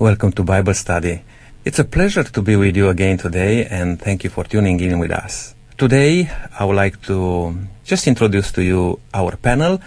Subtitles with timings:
[0.00, 1.20] Welcome to Bible Study.
[1.62, 4.98] It's a pleasure to be with you again today and thank you for tuning in
[4.98, 5.54] with us.
[5.76, 6.26] Today
[6.58, 9.78] I would like to just introduce to you our panel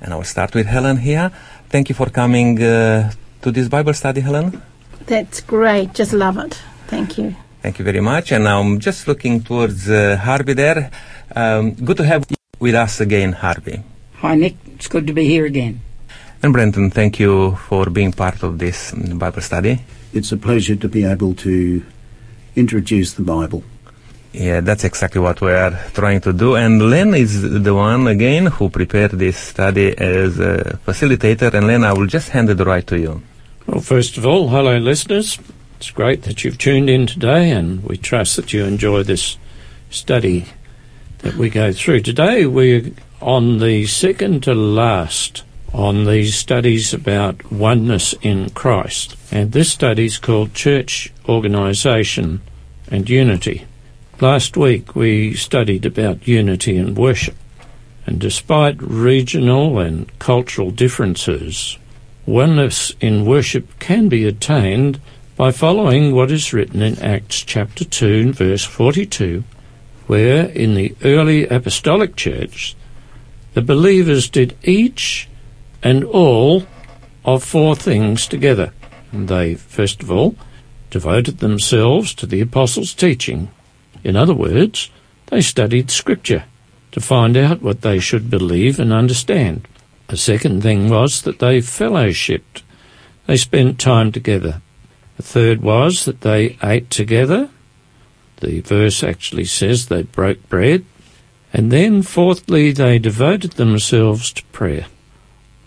[0.00, 1.32] and I will start with Helen here.
[1.68, 3.10] Thank you for coming uh,
[3.42, 4.62] to this Bible study, Helen.
[5.04, 5.94] That's great.
[5.94, 6.54] Just love it.
[6.86, 7.34] Thank you.
[7.60, 8.30] Thank you very much.
[8.30, 10.92] And I'm just looking towards uh, Harvey there.
[11.34, 13.82] Um, good to have you with us again, Harvey.
[14.18, 14.54] Hi, Nick.
[14.76, 15.80] It's good to be here again.
[16.46, 19.80] And Brenton, thank you for being part of this Bible study.
[20.12, 21.84] It's a pleasure to be able to
[22.54, 23.64] introduce the Bible.
[24.32, 26.54] Yeah, that's exactly what we are trying to do.
[26.54, 31.52] And Len is the one again who prepared this study as a facilitator.
[31.52, 33.22] And Len, I will just hand it right to you.
[33.66, 35.40] Well, first of all, hello, listeners.
[35.78, 39.36] It's great that you've tuned in today, and we trust that you enjoy this
[39.90, 40.46] study
[41.18, 42.02] that we go through.
[42.02, 45.42] Today, we're on the second to last
[45.76, 49.14] on these studies about oneness in Christ.
[49.30, 52.40] And this study is called Church Organisation
[52.88, 53.66] and Unity.
[54.18, 57.34] Last week we studied about unity in worship.
[58.06, 61.76] And despite regional and cultural differences,
[62.24, 64.98] oneness in worship can be attained
[65.36, 69.44] by following what is written in Acts chapter 2 and verse 42,
[70.06, 72.74] where in the early apostolic church
[73.52, 75.28] the believers did each
[75.86, 76.66] and all
[77.24, 78.72] of four things together.
[79.12, 80.34] They, first of all,
[80.90, 83.50] devoted themselves to the apostles' teaching.
[84.02, 84.90] In other words,
[85.26, 86.42] they studied Scripture
[86.90, 89.68] to find out what they should believe and understand.
[90.08, 92.62] The second thing was that they fellowshipped.
[93.26, 94.62] They spent time together.
[95.18, 97.50] The third was that they ate together.
[98.40, 100.84] The verse actually says they broke bread.
[101.52, 104.86] And then, fourthly, they devoted themselves to prayer.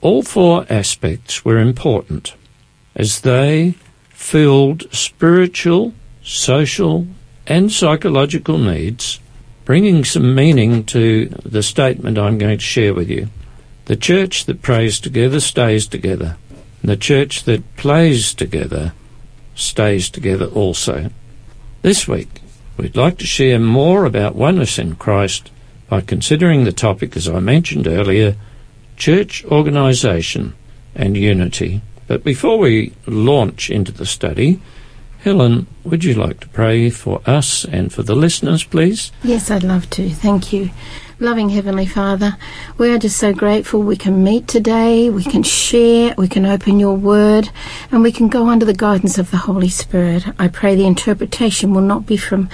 [0.01, 2.33] All four aspects were important
[2.95, 3.75] as they
[4.09, 5.93] filled spiritual,
[6.23, 7.07] social,
[7.47, 9.19] and psychological needs,
[9.65, 13.29] bringing some meaning to the statement I'm going to share with you.
[13.85, 16.37] The church that prays together stays together.
[16.83, 18.93] The church that plays together
[19.55, 21.09] stays together also.
[21.81, 22.41] This week,
[22.77, 25.51] we'd like to share more about oneness in Christ
[25.89, 28.35] by considering the topic, as I mentioned earlier,
[28.99, 30.53] church organisation
[30.93, 31.81] and unity.
[32.07, 34.61] But before we launch into the study,
[35.23, 39.11] Helen, would you like to pray for us and for the listeners, please?
[39.23, 40.09] Yes, I'd love to.
[40.09, 40.69] Thank you.
[41.21, 42.37] Loving Heavenly Father,
[42.77, 46.79] we are just so grateful we can meet today, we can share, we can open
[46.79, 47.49] your word,
[47.91, 50.23] and we can go under the guidance of the Holy Spirit.
[50.39, 52.49] I pray the interpretation will not be from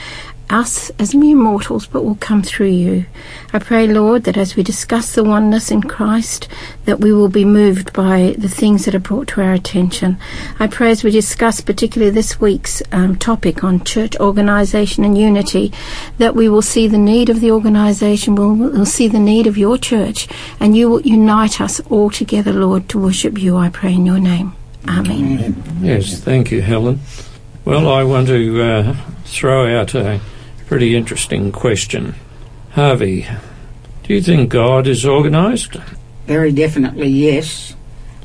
[0.50, 3.06] us as mere mortals, but will come through you.
[3.54, 6.48] I pray, Lord, that as we discuss the oneness in Christ,
[6.86, 10.18] that we will be moved by the things that are brought to our attention.
[10.60, 15.74] I pray as we discuss particularly this week's um, topic on church organisation and unity,
[16.18, 19.58] that we will see the need of the organisation, we'll, we'll see the need of
[19.58, 20.28] your church,
[20.60, 24.20] and you will unite us all together, Lord, to worship you, I pray in your
[24.20, 24.54] name.
[24.88, 25.40] Amen.
[25.40, 25.64] Amen.
[25.82, 27.00] Yes, thank you, Helen.
[27.66, 30.22] Well, I want to uh, throw out a
[30.68, 32.16] Pretty interesting question.
[32.72, 33.28] Harvey,
[34.04, 35.76] do you think God is organised?
[36.26, 37.76] Very definitely, yes.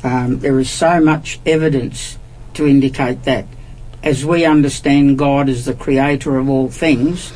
[0.03, 2.19] Um, there is so much evidence
[2.55, 3.47] to indicate that.
[4.03, 7.33] As we understand God as the creator of all things,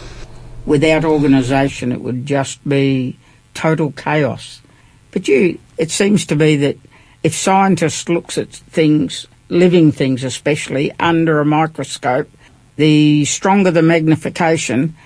[0.65, 3.19] without organisation it would just be
[3.53, 4.63] total chaos.
[5.11, 6.79] But you, it seems to be that
[7.23, 12.31] if scientists looks at things, living things especially, under a microscope,
[12.77, 14.97] the stronger the magnification,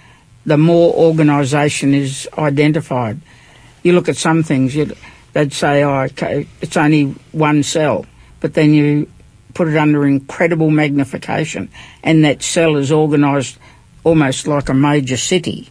[0.46, 3.20] the more organisation is identified.
[3.82, 4.76] You look at some things,
[5.32, 8.06] they'd say, oh, okay, it's only one cell,
[8.40, 9.10] but then you
[9.54, 11.68] put it under incredible magnification,
[12.02, 13.58] and that cell is organised
[14.04, 15.68] almost like a major city.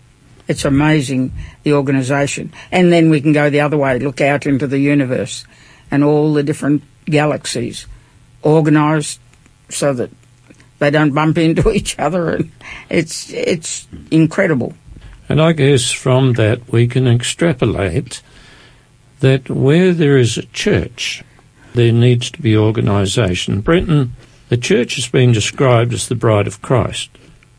[0.47, 1.33] It's amazing,
[1.63, 2.53] the organisation.
[2.71, 5.45] And then we can go the other way, look out into the universe
[5.91, 7.87] and all the different galaxies
[8.43, 9.19] organised
[9.69, 10.09] so that
[10.79, 12.51] they don't bump into each other, and
[12.89, 14.73] it's it's incredible.
[15.29, 18.21] And I guess from that we can extrapolate
[19.19, 21.23] that where there is a church,
[21.73, 23.61] there needs to be organisation.
[23.61, 24.15] Brenton,
[24.49, 27.09] the church has been described as the bride of Christ.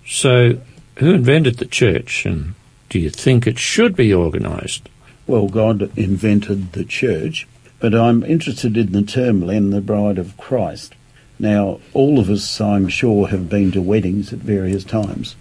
[0.07, 0.61] So,
[0.97, 2.55] who invented the church, and
[2.89, 4.89] do you think it should be organised?
[5.27, 7.47] Well, God invented the church,
[7.81, 10.95] but I'm interested in the term, Len, the bride of Christ.
[11.39, 15.37] Now, all of us, I'm sure, have been to weddings at various times.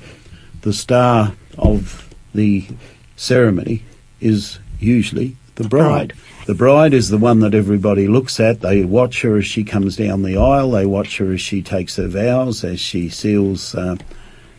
[0.62, 2.68] The star of the
[3.16, 3.84] ceremony
[4.20, 6.14] is usually The bride.
[6.46, 8.62] The bride is the one that everybody looks at.
[8.62, 10.72] They watch her as she comes down the aisle.
[10.72, 13.98] They watch her as she takes her vows, as she seals uh,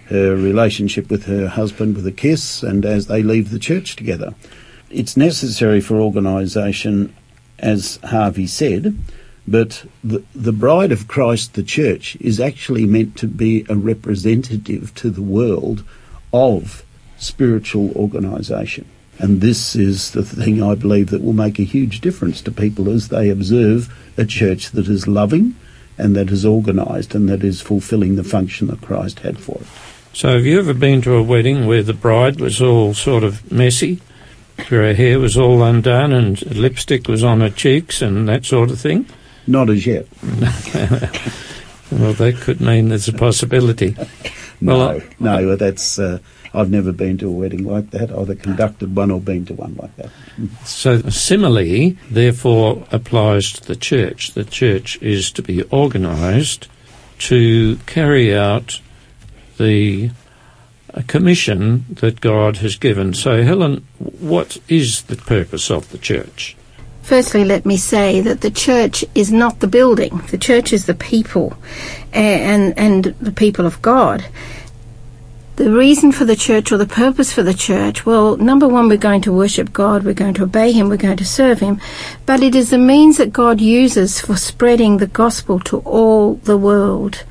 [0.06, 4.34] her relationship with her husband with a kiss, and as they leave the church together.
[4.90, 7.14] It's necessary for organisation,
[7.60, 8.96] as Harvey said,
[9.50, 14.94] but the, the bride of Christ, the church, is actually meant to be a representative
[14.96, 15.84] to the world
[16.32, 16.84] of
[17.18, 18.86] spiritual organisation.
[19.18, 22.88] And this is the thing I believe that will make a huge difference to people
[22.88, 25.56] as they observe a church that is loving
[25.96, 29.66] and that is organised and that is fulfilling the function that Christ had for it.
[30.12, 33.50] So, have you ever been to a wedding where the bride was all sort of
[33.50, 34.00] messy?
[34.68, 38.70] Where her hair was all undone and lipstick was on her cheeks and that sort
[38.70, 39.06] of thing?
[39.48, 40.06] Not as yet.
[41.90, 43.96] well, that could mean there's a possibility.
[44.60, 46.00] No, Well, no, that's.
[46.00, 46.18] Uh,
[46.52, 49.76] I've never been to a wedding like that, either conducted one or been to one
[49.76, 50.10] like that.
[50.64, 54.32] So, simile, therefore, applies to the church.
[54.32, 56.66] The church is to be organised
[57.18, 58.80] to carry out
[59.58, 60.10] the
[60.92, 63.14] uh, commission that God has given.
[63.14, 66.56] So, Helen, what is the purpose of the church?
[67.08, 70.20] Firstly, let me say that the church is not the building.
[70.30, 71.56] The church is the people
[72.12, 74.26] and, and the people of God.
[75.56, 78.98] The reason for the church or the purpose for the church, well, number one, we're
[78.98, 81.80] going to worship God, we're going to obey Him, we're going to serve Him,
[82.26, 86.58] but it is the means that God uses for spreading the gospel to all the
[86.58, 87.24] world.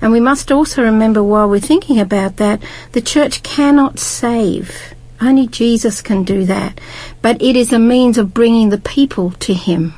[0.00, 4.94] And we must also remember while we're thinking about that, the church cannot save.
[5.20, 6.80] Only Jesus can do that.
[7.24, 9.94] But it is a means of bringing the people to Him.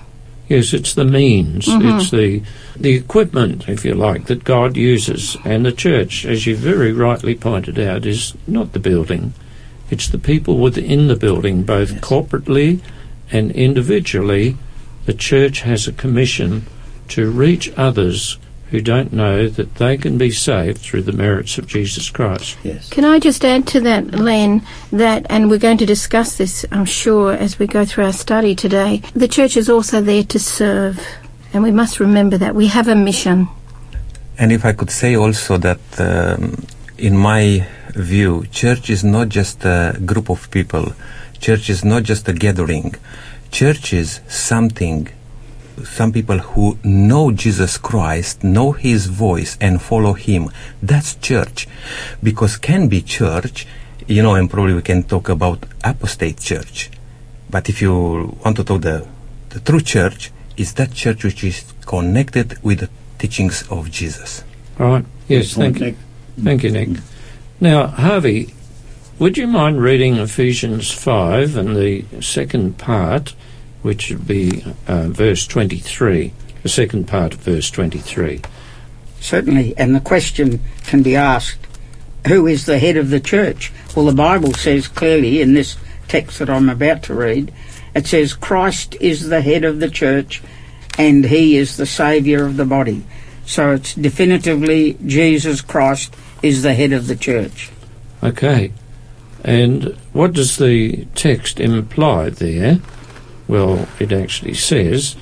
[0.46, 1.99] Yes, it's the means, mm-hmm.
[1.99, 2.44] it's the
[2.76, 5.37] the equipment, if you like, that God uses.
[5.44, 9.32] And the church, as you very rightly pointed out, is not the building.
[9.90, 12.81] It's the people within the building, both corporately
[13.32, 14.56] and individually.
[15.06, 16.67] The church has a commission
[17.08, 18.38] to reach others
[18.70, 22.58] who don't know that they can be saved through the merits of Jesus Christ.
[22.64, 22.88] Yes.
[22.90, 26.84] Can I just add to that, Len, that, and we're going to discuss this, I'm
[26.84, 31.00] sure, as we go through our study today, the church is also there to serve.
[31.52, 32.54] And we must remember that.
[32.54, 33.48] We have a mission.
[34.38, 36.66] And if I could say also that, um,
[36.98, 40.92] in my view, church is not just a group of people.
[41.40, 42.94] Church is not just a gathering.
[43.50, 45.08] Church is something,
[45.84, 50.50] some people who know Jesus Christ, know His voice and follow Him.
[50.82, 51.69] That's church.
[52.23, 53.67] Because can be church,
[54.06, 56.90] you know, and probably we can talk about apostate church.
[57.50, 59.06] But if you want to talk the,
[59.50, 64.43] the true church, is that church which is connected with the teachings of Jesus.
[64.79, 65.05] All right?
[65.29, 65.96] Yes, thank you.
[66.43, 66.88] Thank you, Nick.
[67.61, 68.55] Now, Harvey,
[69.19, 73.34] would you mind reading Ephesians 5 and the second part,
[73.86, 76.32] which would be uh, verse 23,
[76.64, 78.42] the second part of verse 23?
[79.20, 81.64] Certainly, and the question can be asked
[82.26, 83.72] who is the head of the church?
[83.94, 85.76] Well, the Bible says clearly in this
[86.08, 87.52] text that I'm about to read,
[87.94, 90.42] it says, Christ is the head of the church
[90.98, 93.04] and he is the Saviour of the body.
[93.44, 96.12] So it's definitively Jesus Christ
[96.42, 97.70] is the head of the church.
[98.20, 98.72] Okay.
[99.44, 102.80] And what does the text imply there?
[103.48, 105.14] Well, it actually says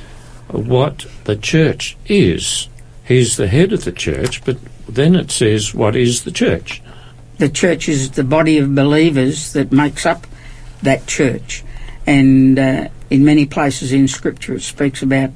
[0.48, 2.68] what the church is.
[3.04, 4.56] He's the head of the church, but
[4.88, 6.82] then it says what is the church?
[7.38, 10.26] The church is the body of believers that makes up
[10.82, 11.64] that church.
[12.06, 15.30] And uh, in many places in Scripture it speaks about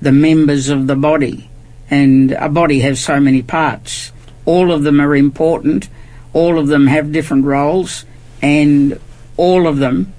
[0.00, 1.48] the members of the body.
[1.90, 4.12] And a body has so many parts.
[4.44, 5.88] All of them are important,
[6.32, 8.04] all of them have different roles,
[8.40, 8.98] and
[9.36, 10.12] all of them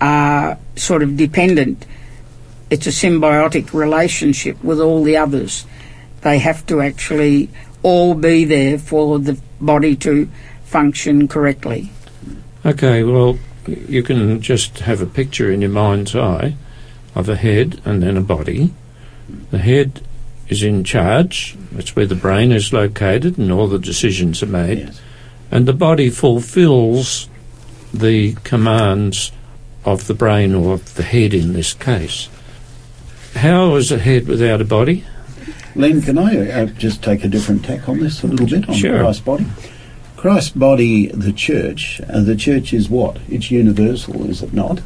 [0.00, 1.84] are sort of dependent.
[2.70, 5.66] It's a symbiotic relationship with all the others.
[6.20, 7.50] They have to actually
[7.82, 10.28] all be there for the body to
[10.64, 11.90] function correctly.
[12.66, 16.54] Okay, well, you can just have a picture in your mind's eye
[17.14, 18.72] of a head and then a body.
[19.50, 20.02] The head
[20.48, 24.78] is in charge, that's where the brain is located and all the decisions are made.
[24.78, 25.00] Yes.
[25.50, 27.28] And the body fulfills
[27.92, 29.30] the commands
[29.92, 32.28] of the brain or of the head in this case.
[33.34, 35.04] How is a head without a body?
[35.74, 38.74] Len, can I uh, just take a different tack on this a little bit on
[38.74, 38.98] Sure.
[38.98, 39.46] Christ's body?
[40.16, 43.18] Christ's body, the church, and the church is what?
[43.28, 44.80] It's universal, is it not?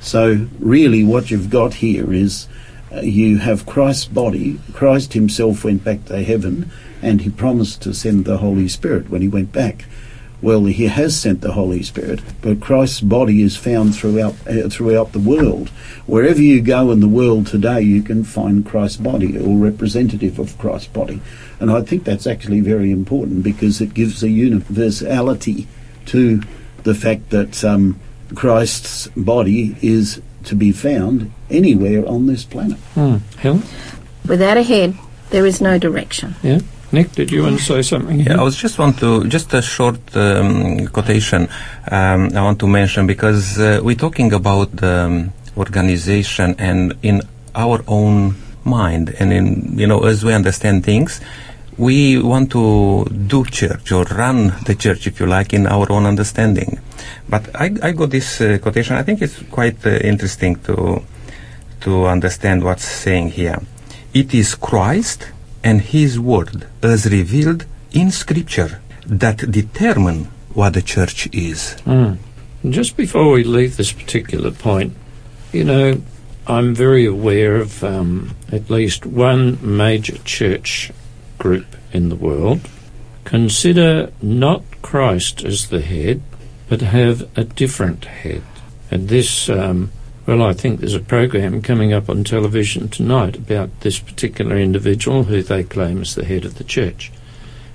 [0.00, 2.46] So, really, what you've got here is
[2.94, 4.60] uh, you have Christ's body.
[4.74, 6.70] Christ himself went back to heaven
[7.00, 9.86] and he promised to send the Holy Spirit when he went back.
[10.44, 15.12] Well, he has sent the Holy Spirit, but Christ's body is found throughout uh, throughout
[15.12, 15.70] the world.
[16.04, 20.58] Wherever you go in the world today, you can find Christ's body or representative of
[20.58, 21.22] Christ's body,
[21.60, 25.66] and I think that's actually very important because it gives a universality
[26.12, 26.42] to
[26.82, 27.98] the fact that um,
[28.34, 32.76] Christ's body is to be found anywhere on this planet.
[32.92, 33.16] Hmm.
[33.38, 33.62] Helen?
[34.28, 34.94] Without a head,
[35.30, 36.34] there is no direction.
[36.42, 36.60] Yeah.
[36.94, 38.20] Nick, did you want to say something?
[38.20, 41.48] Yeah, I was just want to just a short um, quotation
[41.90, 47.20] um, I want to mention because uh, we're talking about um, organization and in
[47.56, 51.20] our own mind and in you know as we understand things,
[51.78, 56.06] we want to do church or run the church if you like in our own
[56.06, 56.78] understanding.
[57.28, 58.94] But I, I got this uh, quotation.
[58.94, 61.02] I think it's quite uh, interesting to
[61.80, 63.60] to understand what's saying here.
[64.14, 65.33] It is Christ
[65.64, 71.76] and His Word as revealed in Scripture that determine what the church is.
[71.84, 72.18] Mm.
[72.70, 74.94] Just before we leave this particular point,
[75.52, 76.00] you know,
[76.46, 80.92] I'm very aware of um, at least one major church
[81.38, 82.60] group in the world
[83.24, 86.22] consider not Christ as the head,
[86.68, 88.42] but have a different head.
[88.90, 89.90] And this, um,
[90.26, 95.24] well, I think there's a program coming up on television tonight about this particular individual
[95.24, 97.12] who they claim is the head of the church.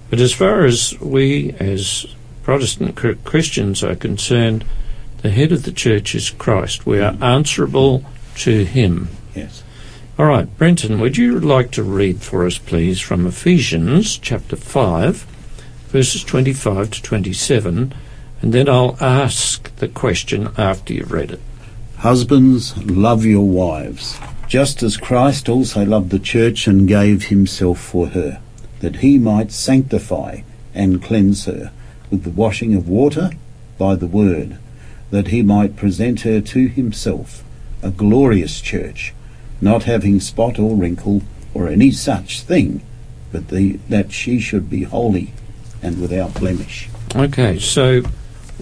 [0.09, 2.07] But as far as we as
[2.41, 4.65] Protestant Christians are concerned,
[5.21, 6.85] the head of the church is Christ.
[6.85, 8.03] We are answerable
[8.37, 9.09] to him.
[9.35, 9.63] Yes.
[10.17, 15.17] All right, Brenton, would you like to read for us, please, from Ephesians chapter 5,
[15.89, 17.93] verses 25 to 27,
[18.41, 21.41] and then I'll ask the question after you've read it.
[21.99, 28.07] Husbands, love your wives, just as Christ also loved the church and gave himself for
[28.07, 28.39] her,
[28.79, 31.73] that he might sanctify and cleanse her
[32.09, 33.31] with the washing of water
[33.77, 34.57] by the word,
[35.11, 37.43] that he might present her to himself,
[37.83, 39.13] a glorious church,
[39.59, 41.21] not having spot or wrinkle
[41.53, 42.81] or any such thing,
[43.33, 45.33] but the, that she should be holy
[45.81, 46.87] and without blemish.
[47.13, 48.03] Okay, so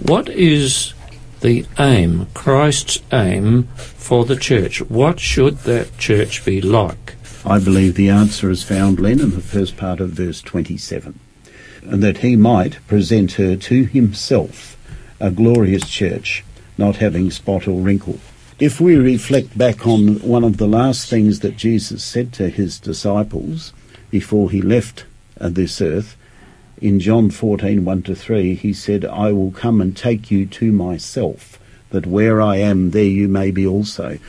[0.08, 0.96] what is
[1.42, 4.82] the aim, Christ's aim for the church?
[4.82, 7.16] What should that church be like?
[7.46, 11.20] I believe the answer is found, Len, in the first part of verse 27.
[11.84, 14.76] And that he might present her to himself
[15.20, 16.44] a glorious church,
[16.78, 18.20] not having spot or wrinkle.
[18.60, 22.80] If we reflect back on one of the last things that Jesus said to his
[22.80, 23.72] disciples
[24.10, 25.06] before he left
[25.40, 26.17] uh, this earth,
[26.82, 30.72] in John 14, 1 to 3, he said, I will come and take you to
[30.72, 34.20] myself, that where I am, there you may be also.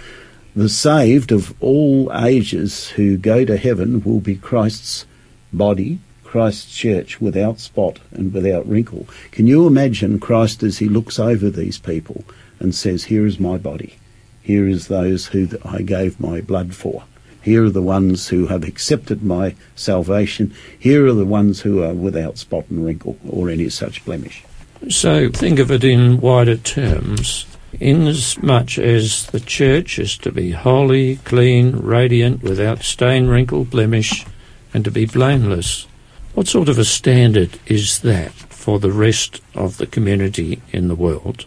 [0.57, 5.05] The saved of all ages who go to heaven will be Christ's
[5.53, 9.07] body, Christ's church, without spot and without wrinkle.
[9.31, 12.25] Can you imagine Christ as he looks over these people
[12.59, 13.97] and says, Here is my body.
[14.43, 17.05] Here is those who I gave my blood for.
[17.43, 20.55] Here are the ones who have accepted my salvation.
[20.79, 24.45] Here are the ones who are without spot and wrinkle or any such blemish.
[24.89, 27.47] So think of it in wider terms.
[27.81, 34.25] Inasmuch as the church is to be holy, clean, radiant, without stain, wrinkle, blemish,
[34.73, 35.87] and to be blameless,
[36.35, 40.95] what sort of a standard is that for the rest of the community in the
[40.95, 41.47] world?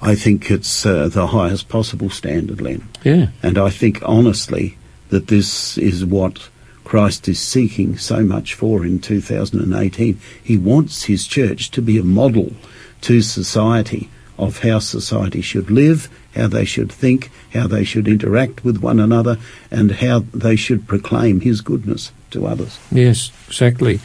[0.00, 2.88] I think it's uh, the highest possible standard, Len.
[3.04, 3.28] Yeah.
[3.42, 4.76] And I think honestly
[5.12, 6.48] that this is what
[6.84, 10.18] Christ is seeking so much for in 2018.
[10.42, 12.52] He wants his church to be a model
[13.02, 18.64] to society of how society should live, how they should think, how they should interact
[18.64, 19.36] with one another,
[19.70, 22.78] and how they should proclaim his goodness to others.
[22.90, 24.00] Yes, exactly.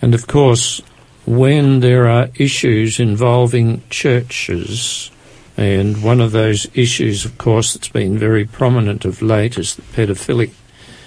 [0.00, 0.80] And of course,
[1.26, 5.10] when there are issues involving churches,
[5.58, 9.82] and one of those issues, of course, that's been very prominent of late is the
[9.82, 10.52] pedophilic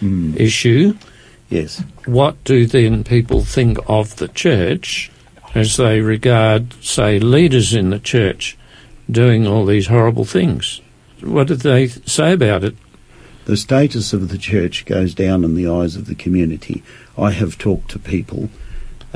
[0.01, 0.35] Mm.
[0.39, 0.95] issue.
[1.49, 1.83] Yes.
[2.05, 5.11] What do then people think of the church
[5.53, 8.57] as they regard, say, leaders in the church
[9.09, 10.81] doing all these horrible things?
[11.21, 12.75] What do they say about it?
[13.45, 16.83] The status of the church goes down in the eyes of the community.
[17.17, 18.49] I have talked to people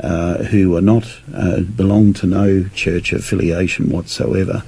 [0.00, 4.62] uh, who are not uh, belong to no church affiliation whatsoever,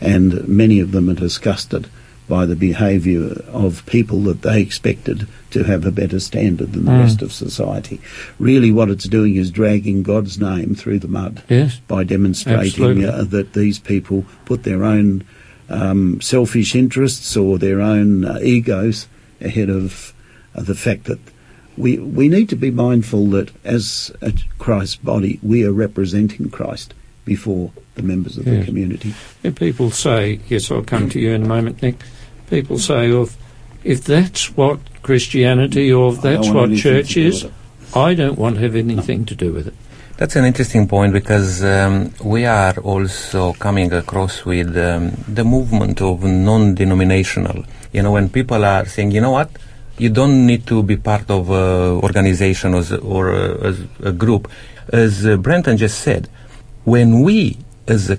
[0.00, 1.88] and many of them are disgusted
[2.28, 6.90] by the behaviour of people that they expected to have a better standard than the
[6.90, 7.00] Mm.
[7.00, 8.00] rest of society.
[8.38, 11.80] Really, what it's doing is dragging God's name through the mud Yes.
[11.88, 15.24] by demonstrating uh, that these people put their own
[15.70, 19.06] um, selfish interests or their own uh, egos
[19.40, 20.12] ahead of
[20.54, 21.18] uh, the fact that
[21.78, 26.92] we we need to be mindful that as a Christ's body we are representing Christ
[27.24, 28.60] before the members of Yeah.
[28.60, 29.12] the community.
[29.42, 31.96] Yeah, people say, yes, I'll come to you in a moment, Nick.
[32.48, 33.36] People say, oh, if,
[33.84, 37.46] if that's what Christianity or if that's what church is.
[37.94, 39.74] I don't want to have anything to do with it.
[40.18, 46.02] That's an interesting point because um, we are also coming across with um, the movement
[46.02, 47.64] of non-denominational.
[47.92, 49.50] You know, when people are saying, you know what,
[49.96, 54.50] you don't need to be part of an organization or, or a, as a group.
[54.92, 56.28] As uh, Brenton just said,
[56.84, 57.56] when we
[57.88, 58.18] as a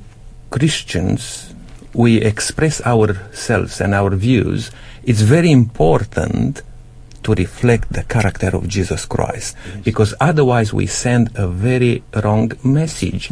[0.50, 1.54] Christians
[1.94, 4.72] we express ourselves and our views,
[5.04, 6.62] it's very important
[7.24, 13.30] to reflect the character of Jesus Christ because otherwise we send a very wrong message.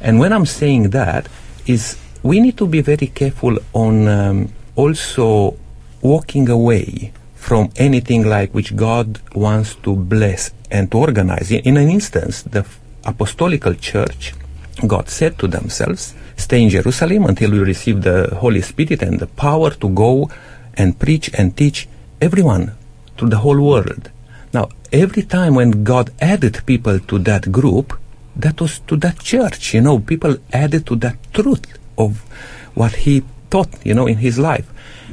[0.00, 1.28] And when I'm saying that
[1.66, 5.56] is we need to be very careful on um, also
[6.02, 11.50] walking away from anything like which God wants to bless and to organize.
[11.50, 12.66] In, in an instance, the
[13.04, 14.34] apostolical church,
[14.86, 19.26] God said to themselves, stay in Jerusalem until you receive the Holy Spirit and the
[19.26, 20.30] power to go
[20.74, 21.88] and preach and teach
[22.20, 22.72] everyone
[23.18, 24.10] to the whole world.
[24.52, 27.98] Now, every time when God added people to that group,
[28.36, 32.20] that was to that church, you know, people added to that truth of
[32.74, 34.66] what he taught, you know, in his life.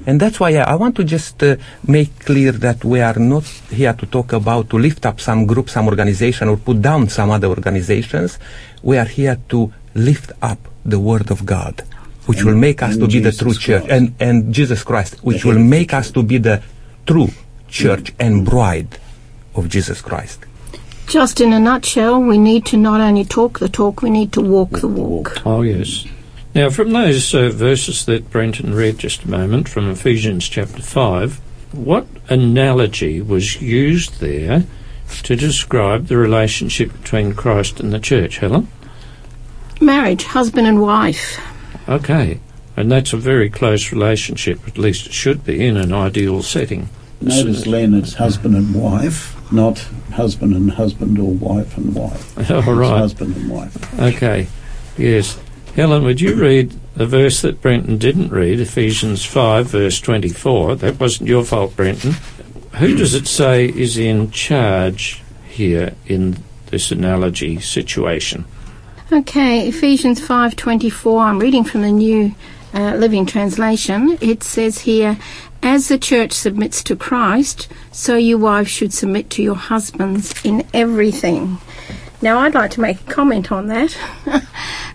[0.06, 3.44] And that's why I, I want to just uh, make clear that we are not
[3.72, 7.30] here to talk about to lift up some group, some organization, or put down some
[7.32, 8.40] other organizations.
[8.84, 11.84] We are here to lift up the Word of God,
[12.26, 14.84] which And- will make us and to be the Jesus true church, and, and Jesus
[14.84, 16.62] Christ, which head will make us to be the
[17.06, 17.30] true
[17.68, 19.00] church and bride
[19.56, 20.40] of Jesus Christ.
[21.08, 24.42] Just in a nutshell, we need to not only talk the talk, we need to
[24.42, 25.42] walk the walk.
[25.46, 26.06] Oh, yes.
[26.58, 31.40] Now, from those uh, verses that Brenton read just a moment from Ephesians chapter 5,
[31.72, 34.64] what analogy was used there
[35.22, 38.70] to describe the relationship between Christ and the church, Helen?
[39.80, 41.40] Marriage, husband and wife.
[41.88, 42.40] Okay.
[42.76, 46.90] And that's a very close relationship, at least it should be, in an ideal setting.
[47.22, 52.52] Notice, Len, it's husband and wife, not husband and husband or wife and wife.
[52.52, 54.00] All It's husband and wife.
[54.00, 54.48] Okay.
[54.98, 55.40] Yes.
[55.78, 60.78] Helen, would you read the verse that Brenton didn't read, Ephesians 5, verse 24?
[60.78, 62.14] That wasn't your fault, Brenton.
[62.80, 66.38] Who does it say is in charge here in
[66.72, 68.46] this analogy situation?
[69.12, 71.22] Okay, Ephesians 5:24.
[71.22, 72.34] I'm reading from the New
[72.74, 74.18] uh, Living Translation.
[74.20, 75.20] It says here,
[75.62, 80.66] "As the church submits to Christ, so you wives should submit to your husbands in
[80.74, 81.60] everything."
[82.28, 83.98] Now, I'd like to make a comment on that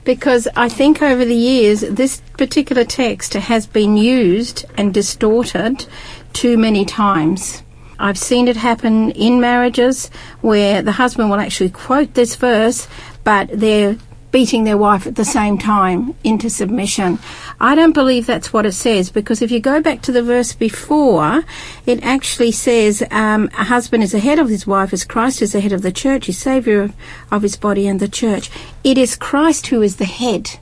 [0.05, 5.87] because I think over the years this particular text has been used and distorted
[6.35, 7.63] too many times.
[7.99, 10.11] I've seen it happen in marriages
[10.43, 12.87] where the husband will actually quote this verse,
[13.25, 13.97] but they're
[14.33, 17.19] beating their wife at the same time into submission.
[17.61, 20.53] I don't believe that's what it says because if you go back to the verse
[20.55, 21.45] before,
[21.87, 25.53] it actually says um, a husband is the head of his wife as Christ is
[25.53, 26.91] the head of the church, he's saviour
[27.31, 28.51] of his body and the church.
[28.83, 30.59] It is Christ who is the head.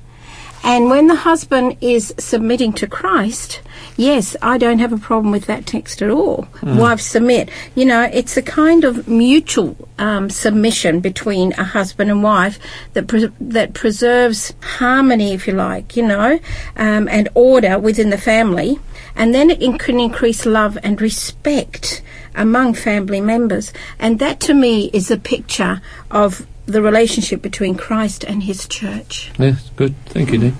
[0.62, 3.62] And when the husband is submitting to Christ,
[3.96, 6.46] yes, I don't have a problem with that text at all.
[6.78, 7.48] Wives submit.
[7.74, 12.58] You know, it's a kind of mutual um, submission between a husband and wife
[12.92, 16.38] that pre- that preserves harmony, if you like, you know,
[16.76, 18.78] um, and order within the family,
[19.16, 22.02] and then it can increase love and respect
[22.34, 23.72] among family members.
[23.98, 29.30] And that, to me, is a picture of the relationship between Christ and His church.
[29.38, 29.94] Yes, good.
[30.06, 30.54] Thank you, Nick.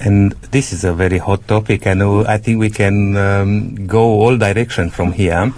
[0.00, 4.02] And this is a very hot topic, and uh, I think we can um, go
[4.20, 5.52] all direction from here.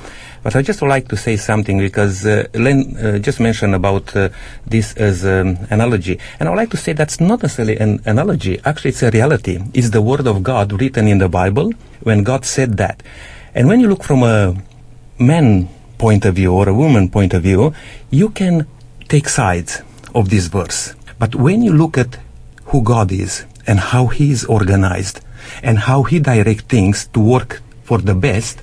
[0.45, 4.15] But I just would like to say something because uh, Len uh, just mentioned about
[4.15, 4.29] uh,
[4.65, 8.61] this as an analogy, and I would like to say that's not necessarily an analogy.
[8.65, 9.59] Actually, it's a reality.
[9.75, 13.03] It's the word of God written in the Bible when God said that.
[13.55, 14.55] And when you look from a
[15.19, 15.69] man
[15.99, 17.75] point of view or a woman point of view,
[18.11, 18.67] you can
[19.09, 19.83] take sides
[20.19, 20.95] of this verse.
[21.19, 22.19] But when you look at
[22.67, 25.21] who God is and how He is organized
[25.63, 28.63] and how He directs things to work for the best,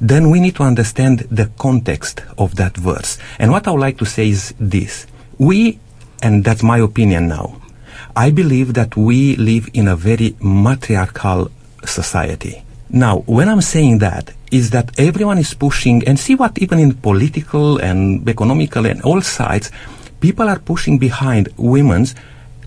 [0.00, 3.18] then we need to understand the context of that verse.
[3.38, 5.06] And what I would like to say is this.
[5.38, 5.78] We,
[6.22, 7.62] and that's my opinion now,
[8.14, 11.50] I believe that we live in a very matriarchal
[11.84, 12.62] society.
[12.90, 16.92] Now, when I'm saying that, is that everyone is pushing, and see what even in
[16.92, 19.70] political and economical and all sides,
[20.22, 22.14] people are pushing behind women's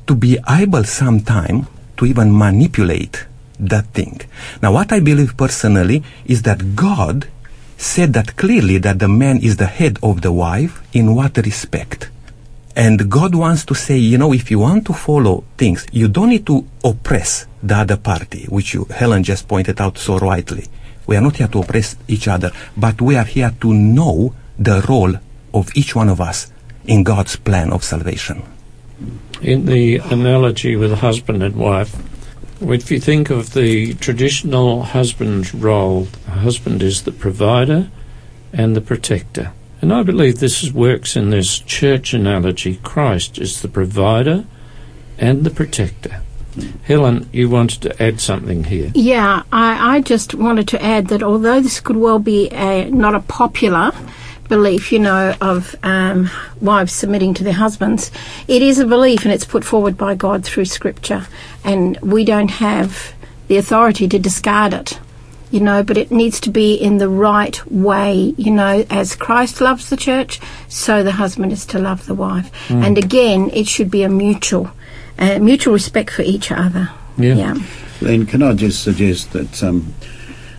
[0.05, 1.65] to be able sometime
[1.95, 3.25] to even manipulate
[3.57, 4.19] that thing.
[4.61, 7.27] Now, what I believe personally is that God
[7.77, 12.09] said that clearly that the man is the head of the wife in what respect?
[12.75, 16.31] And God wants to say, you know, if you want to follow things, you don't
[16.31, 20.65] need to oppress the other party, which you, Helen just pointed out so rightly.
[21.07, 24.83] We are not here to oppress each other, but we are here to know the
[24.89, 25.15] role
[25.53, 26.51] of each one of us
[26.87, 28.43] in God's plan of salvation.
[29.41, 31.95] In the analogy with husband and wife,
[32.61, 37.89] if you think of the traditional husband's role, the husband is the provider
[38.53, 39.51] and the protector.
[39.81, 42.77] And I believe this works in this church analogy.
[42.77, 44.45] Christ is the provider
[45.17, 46.21] and the protector.
[46.83, 48.91] Helen, you wanted to add something here.
[48.95, 53.13] Yeah, I, I just wanted to add that although this could well be a, not
[53.13, 53.91] a popular
[54.47, 56.29] belief, you know, of um,
[56.61, 58.11] wives submitting to their husbands,
[58.47, 61.27] it is a belief and it's put forward by God through Scripture,
[61.63, 63.13] and we don't have
[63.47, 64.99] the authority to discard it.
[65.51, 68.33] You know, but it needs to be in the right way.
[68.35, 72.51] You know, as Christ loves the church, so the husband is to love the wife.
[72.69, 74.71] And again, it should be a mutual,
[75.17, 76.89] uh, mutual respect for each other.
[77.17, 77.35] Yeah.
[77.35, 77.55] yeah.
[78.01, 79.93] Then can I just suggest that um,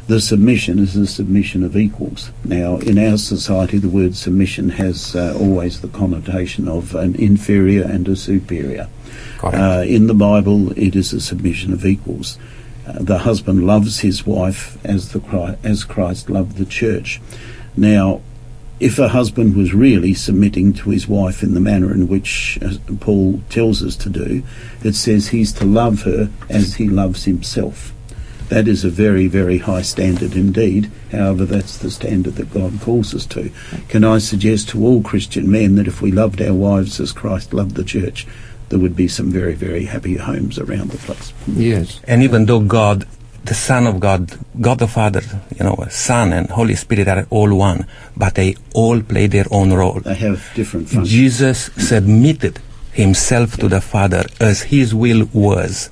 [0.06, 2.30] the submission is a submission of equals.
[2.44, 7.82] Now, in our society, the word submission has uh, always the connotation of an inferior
[7.84, 8.88] and a superior.
[9.42, 12.38] Uh, in the Bible, it is a submission of equals.
[12.86, 17.20] Uh, the husband loves his wife as the as Christ loved the church.
[17.76, 18.22] Now,
[18.78, 22.74] if a husband was really submitting to his wife in the manner in which uh,
[23.00, 24.44] Paul tells us to do,
[24.84, 27.92] it says he's to love her as he loves himself.
[28.48, 30.90] That is a very, very high standard indeed.
[31.10, 33.50] However, that's the standard that God calls us to.
[33.88, 37.52] Can I suggest to all Christian men that if we loved our wives as Christ
[37.52, 38.26] loved the church,
[38.68, 41.32] there would be some very, very happy homes around the place.
[41.46, 42.00] Yes.
[42.04, 43.06] And even though God,
[43.44, 45.22] the Son of God, God the Father,
[45.56, 49.72] you know, Son and Holy Spirit are all one, but they all play their own
[49.72, 50.00] role.
[50.00, 51.10] They have different functions.
[51.10, 52.60] Jesus submitted
[52.92, 55.90] himself to the Father as his will was.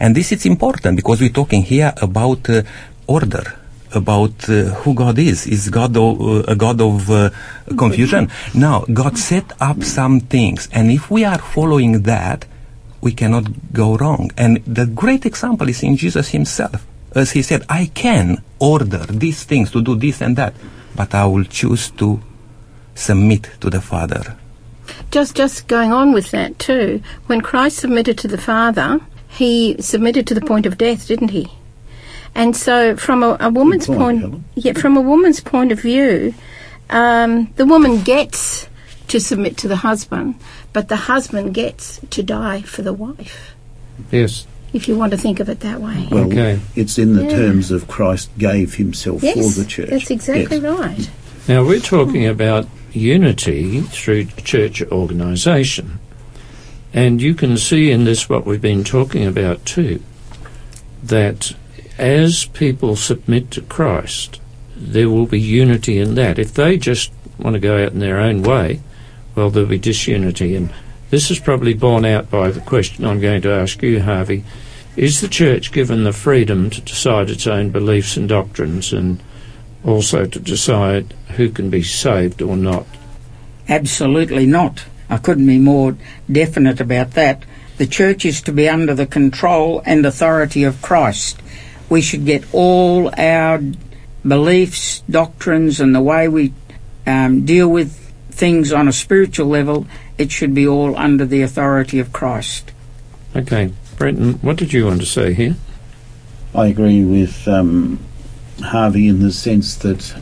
[0.00, 2.62] And this is important because we're talking here about uh,
[3.06, 3.44] order,
[3.92, 5.46] about uh, who God is.
[5.46, 7.30] Is God o- uh, a God of uh,
[7.76, 8.30] confusion?
[8.54, 12.44] Now, God set up some things, and if we are following that,
[13.00, 14.30] we cannot go wrong.
[14.36, 16.84] And the great example is in Jesus himself.
[17.14, 20.54] As he said, I can order these things to do this and that,
[20.94, 22.20] but I will choose to
[22.94, 24.36] submit to the Father.
[25.10, 27.00] Just just going on with that too.
[27.26, 29.00] When Christ submitted to the Father,
[29.36, 31.48] he submitted to the point of death, didn't he?
[32.34, 36.34] And so, from a, a woman's point, point, yeah, from a woman's point of view,
[36.90, 38.68] um, the woman gets
[39.08, 40.34] to submit to the husband,
[40.72, 43.54] but the husband gets to die for the wife.
[44.10, 44.46] Yes.
[44.72, 46.08] If you want to think of it that way.
[46.10, 46.60] Well, Okay.
[46.74, 47.30] it's in the Yeah.
[47.30, 49.90] terms of Christ gave himself yes, for the church.
[49.90, 50.78] that's exactly Yes.
[50.78, 51.10] right.
[51.48, 55.98] Now we're talking about unity through church organisation.
[56.96, 60.02] And you can see in this what we've been talking about too
[61.02, 61.54] that
[61.98, 64.40] as people submit to Christ,
[64.74, 66.38] there will be unity in that.
[66.38, 68.80] If they just want to go out in their own way,
[69.34, 70.56] well, there'll be disunity.
[70.56, 70.72] And
[71.10, 74.44] this is probably borne out by the question I'm going to ask you, Harvey.
[74.96, 79.22] Is the church given the freedom to decide its own beliefs and doctrines and
[79.84, 82.86] also to decide who can be saved or not?
[83.68, 84.86] Absolutely not.
[85.08, 85.96] I couldn't be more
[86.30, 87.44] definite about that.
[87.78, 91.40] The church is to be under the control and authority of Christ.
[91.88, 93.62] We should get all our
[94.26, 96.52] beliefs, doctrines, and the way we
[97.06, 99.86] um, deal with things on a spiritual level,
[100.18, 102.72] it should be all under the authority of Christ.
[103.34, 105.56] Okay, Brenton, what did you want to say here?
[106.54, 108.00] I agree with um,
[108.62, 110.14] Harvey in the sense that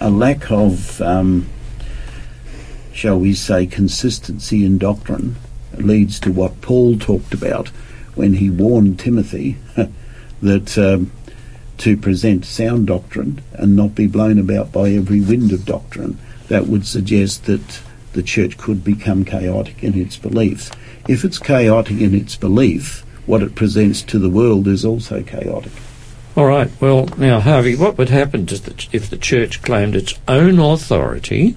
[0.00, 1.48] a lack of, um,
[3.00, 5.34] shall we say, consistency in doctrine
[5.78, 7.68] leads to what Paul talked about
[8.14, 9.56] when he warned Timothy
[10.42, 11.10] that um,
[11.78, 16.18] to present sound doctrine and not be blown about by every wind of doctrine.
[16.48, 17.80] That would suggest that
[18.12, 20.70] the church could become chaotic in its beliefs.
[21.08, 25.72] If it's chaotic in its belief, what it presents to the world is also chaotic.
[26.36, 30.58] All right, well, now, Harvey, what would happen the, if the church claimed its own
[30.58, 31.56] authority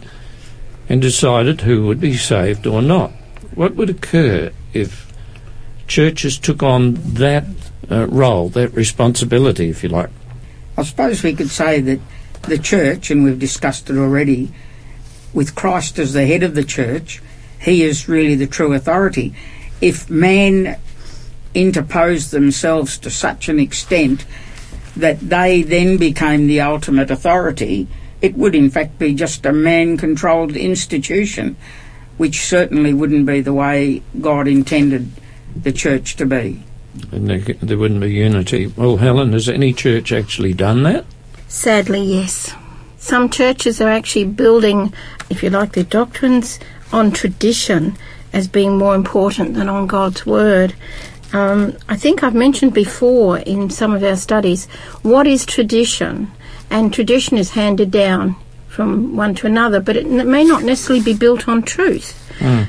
[0.89, 3.12] and decided who would be saved or not?
[3.56, 5.12] What would occur if
[5.88, 7.46] churches took on that
[7.89, 10.10] uh, role, that responsibility, if you like?
[10.78, 12.00] I suppose we could say that
[12.43, 14.52] the church, and we've discussed it already,
[15.34, 17.22] with Christ as the head of the church,
[17.60, 19.34] he is really the true authority.
[19.82, 20.78] If man
[21.54, 24.26] interposed themselves to such an extent
[24.96, 27.88] that they then became the ultimate authority,
[28.24, 31.56] it would in fact be just a man controlled institution.
[32.18, 35.10] which certainly wouldn't be the way God intended
[35.56, 36.64] the church to be.
[37.12, 38.68] And there, there wouldn't be unity.
[38.68, 41.06] Well, Helen, has any church actually done that?
[41.48, 42.54] Sadly, yes.
[42.98, 44.94] Some churches are actually building,
[45.30, 46.60] if you like, their doctrines
[46.92, 47.98] on tradition
[48.32, 50.76] as being more important than on God's Word.
[51.34, 54.68] Um, I think I've mentioned before in some of our studies
[55.02, 56.32] what is tradition,
[56.74, 58.36] and tradition is handed down
[58.68, 62.23] from one to another, but it may not necessarily be built on truth.
[62.41, 62.65] Uh,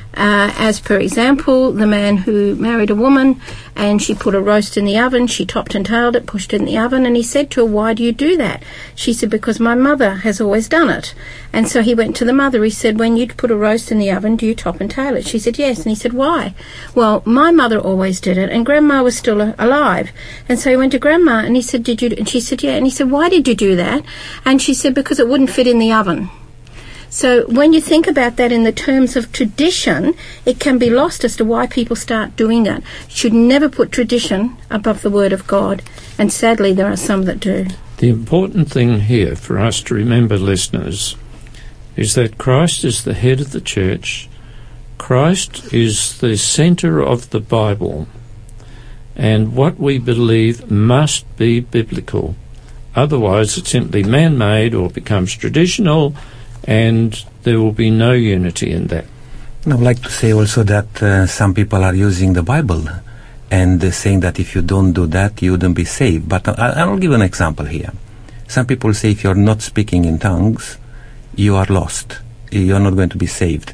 [0.57, 3.41] as per example, the man who married a woman
[3.75, 6.61] and she put a roast in the oven, she topped and tailed it, pushed it
[6.61, 8.63] in the oven, and he said to her, Why do you do that?
[8.95, 11.13] She said, Because my mother has always done it.
[11.51, 12.63] And so he went to the mother.
[12.63, 15.15] He said, When you put a roast in the oven, do you top and tail
[15.15, 15.27] it?
[15.27, 15.79] She said, Yes.
[15.79, 16.53] And he said, Why?
[16.93, 20.11] Well, my mother always did it, and grandma was still a- alive.
[20.47, 22.13] And so he went to grandma and he said, Did you?
[22.17, 22.75] And she said, Yeah.
[22.75, 24.05] And he said, Why did you do that?
[24.45, 26.29] And she said, Because it wouldn't fit in the oven.
[27.15, 31.23] So when you think about that in the terms of tradition, it can be lost
[31.23, 32.83] as to why people start doing it.
[33.07, 35.81] Should never put tradition above the word of God,
[36.19, 37.67] and sadly there are some that do.
[37.99, 41.15] The important thing here for us to remember, listeners,
[41.95, 44.27] is that Christ is the head of the church.
[44.97, 48.09] Christ is the centre of the Bible.
[49.15, 52.35] And what we believe must be biblical.
[52.93, 56.13] Otherwise, it's simply man made or becomes traditional,
[56.65, 59.05] and there will be no unity in that.
[59.63, 62.85] And I would like to say also that uh, some people are using the Bible
[63.49, 66.27] and uh, saying that if you don't do that, you wouldn't be saved.
[66.27, 67.91] But I, I'll give an example here.
[68.47, 70.77] Some people say if you're not speaking in tongues,
[71.35, 72.19] you are lost.
[72.51, 73.73] You're not going to be saved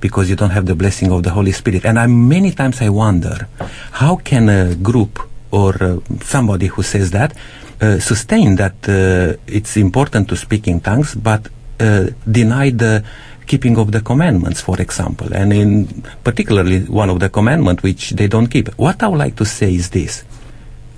[0.00, 1.84] because you don't have the blessing of the Holy Spirit.
[1.84, 3.48] And I, many times I wonder,
[3.92, 5.20] how can a group
[5.50, 7.36] or uh, somebody who says that
[7.80, 11.48] uh, sustain that uh, it's important to speak in tongues, but
[11.80, 13.04] uh, deny the
[13.46, 18.28] keeping of the commandments, for example, and in particularly one of the commandments which they
[18.28, 18.68] don't keep.
[18.76, 20.22] What I would like to say is this: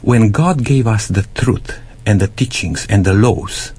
[0.02, 3.72] when God gave us the truth and the teachings and the laws,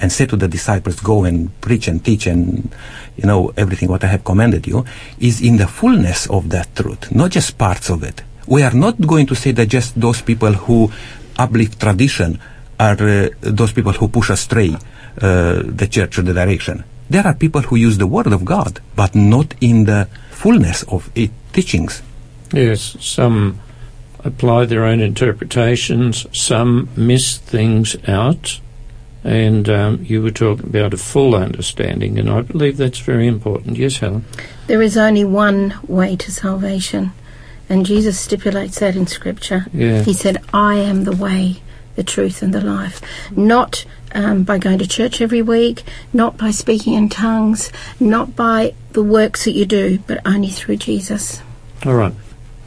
[0.00, 2.70] and said to the disciples, "Go and preach and teach and
[3.16, 4.84] you know everything what I have commanded you,"
[5.18, 8.22] is in the fullness of that truth, not just parts of it.
[8.46, 10.90] We are not going to say that just those people who
[11.36, 12.40] uplift tradition
[12.78, 14.76] are uh, those people who push astray
[15.20, 16.84] uh, the church or the direction.
[17.10, 21.10] There are people who use the word of God, but not in the fullness of
[21.14, 22.02] its teachings.
[22.52, 23.60] Yes, some
[24.24, 28.60] apply their own interpretations, some miss things out,
[29.24, 33.76] and um, you were talking about a full understanding, and I believe that's very important.
[33.76, 34.24] Yes, Helen?
[34.66, 37.12] There is only one way to salvation,
[37.68, 39.66] and Jesus stipulates that in Scripture.
[39.72, 40.02] Yeah.
[40.02, 41.62] He said, I am the way,
[41.96, 43.00] the truth, and the life.
[43.36, 48.74] Not um, by going to church every week, not by speaking in tongues, not by
[48.92, 51.42] the works that you do, but only through Jesus.
[51.84, 52.14] All right.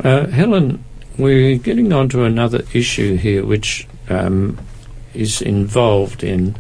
[0.04, 0.84] Uh, Helen,
[1.18, 4.60] we're getting on to another issue here which um,
[5.14, 6.56] is involved in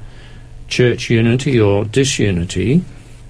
[0.67, 2.83] church unity or disunity.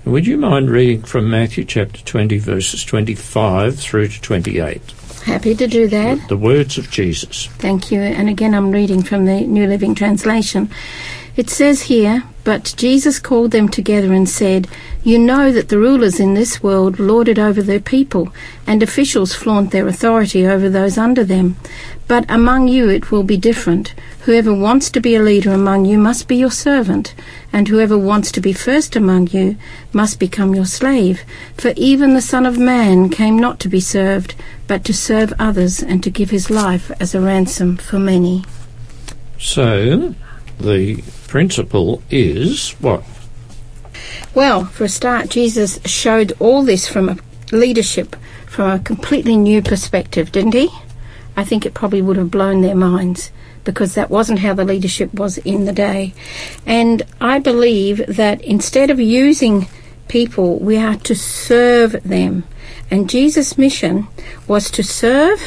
[0.06, 4.82] Would you mind reading from Matthew chapter 20, verses 25 through to 28?
[5.26, 6.28] Happy to do that.
[6.30, 7.46] The words of Jesus.
[7.60, 8.02] Thank you.
[8.02, 10.72] And again, I'm reading from the New Living Translation.
[11.38, 14.68] It says here, But Jesus called them together and said,
[15.02, 18.34] You know that the rulers in this world lord it over their people,
[18.68, 21.56] and officials flaunt their authority over those under them.
[22.10, 23.94] But among you it will be different.
[24.26, 27.16] Whoever wants to be a leader among you must be your servant,
[27.54, 29.56] and whoever wants to be first among you
[29.94, 31.22] must become your slave.
[31.58, 34.36] For even the Son of Man came not to be served,
[34.68, 38.44] but to serve others, and to give his life as a ransom for many.
[39.40, 40.14] So,
[40.62, 43.04] the principle is what?
[44.34, 47.18] Well, for a start, Jesus showed all this from a
[47.52, 48.16] leadership
[48.52, 50.70] from a completely new perspective, didn't he?
[51.38, 53.32] I think it probably would have blown their minds
[53.64, 56.14] because that wasn't how the leadership was in the day.
[56.66, 59.68] And I believe that instead of using
[60.10, 62.44] people, we are to serve them.
[62.90, 64.08] And Jesus' mission
[64.48, 65.42] was to serve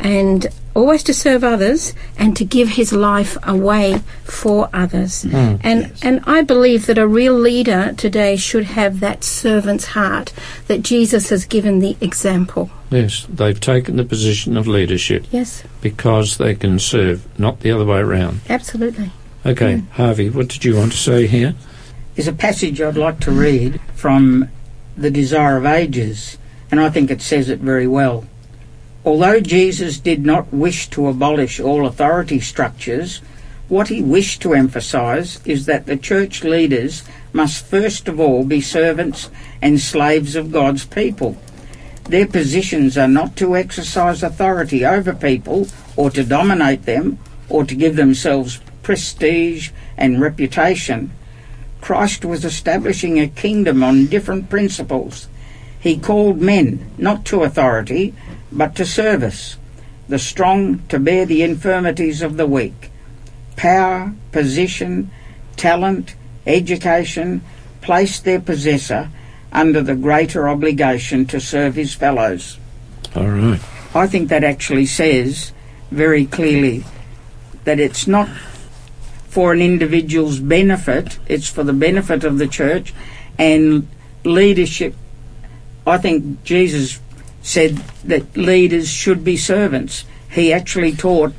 [0.00, 5.22] and always to serve others and to give his life away for others.
[5.22, 5.56] Hmm.
[5.62, 6.04] and yes.
[6.04, 10.32] and I believe that a real leader today should have that servant's heart
[10.66, 12.70] that Jesus has given the example.
[12.90, 17.84] Yes, they've taken the position of leadership Yes, because they can serve, not the other
[17.84, 18.40] way around.
[18.48, 19.10] absolutely.
[19.44, 19.86] Okay, hmm.
[19.92, 21.54] Harvey, what did you want to say here?
[22.14, 24.48] There's a passage I'd like to read from
[24.96, 26.38] The Desire of Ages,
[26.70, 28.24] and I think it says it very well.
[29.06, 33.22] Although Jesus did not wish to abolish all authority structures,
[33.68, 38.60] What he wished to emphasise is that the church leaders must first of all be
[38.60, 39.28] servants
[39.60, 41.36] and slaves of God's people.
[42.04, 45.66] Their positions are not to exercise authority over people
[45.96, 51.10] or to dominate them or to give themselves prestige and reputation.
[51.80, 55.26] Christ was establishing a kingdom on different principles.
[55.80, 58.14] He called men not to authority,
[58.52, 59.56] but to service,
[60.08, 62.90] the strong to bear the infirmities of the weak.
[63.56, 65.10] Power, position,
[65.56, 66.14] talent,
[66.46, 67.42] education
[67.80, 69.10] place their possessor
[69.52, 72.58] under the greater obligation to serve his fellows.
[73.14, 73.60] All right.
[73.94, 75.52] I think that actually says
[75.90, 76.84] very clearly
[77.64, 78.28] that it's not
[79.28, 82.94] for an individual's benefit, it's for the benefit of the church
[83.38, 83.88] and
[84.24, 84.94] leadership.
[85.86, 87.00] I think Jesus
[87.46, 90.04] said that leaders should be servants.
[90.28, 91.32] He actually taught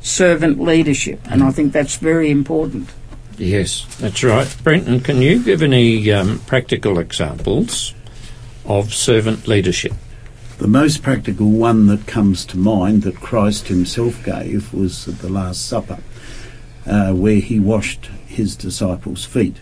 [0.00, 2.88] servant leadership, and I think that's very important.
[3.38, 4.52] Yes, that's right.
[4.64, 7.94] Brenton, can you give any um, practical examples
[8.64, 9.92] of servant leadership?
[10.58, 15.28] The most practical one that comes to mind that Christ himself gave was at the
[15.28, 16.00] Last Supper,
[16.86, 19.58] uh, where he washed his disciples' feet.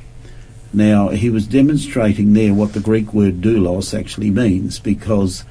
[0.73, 5.45] Now, he was demonstrating there what the Greek word doulos actually means because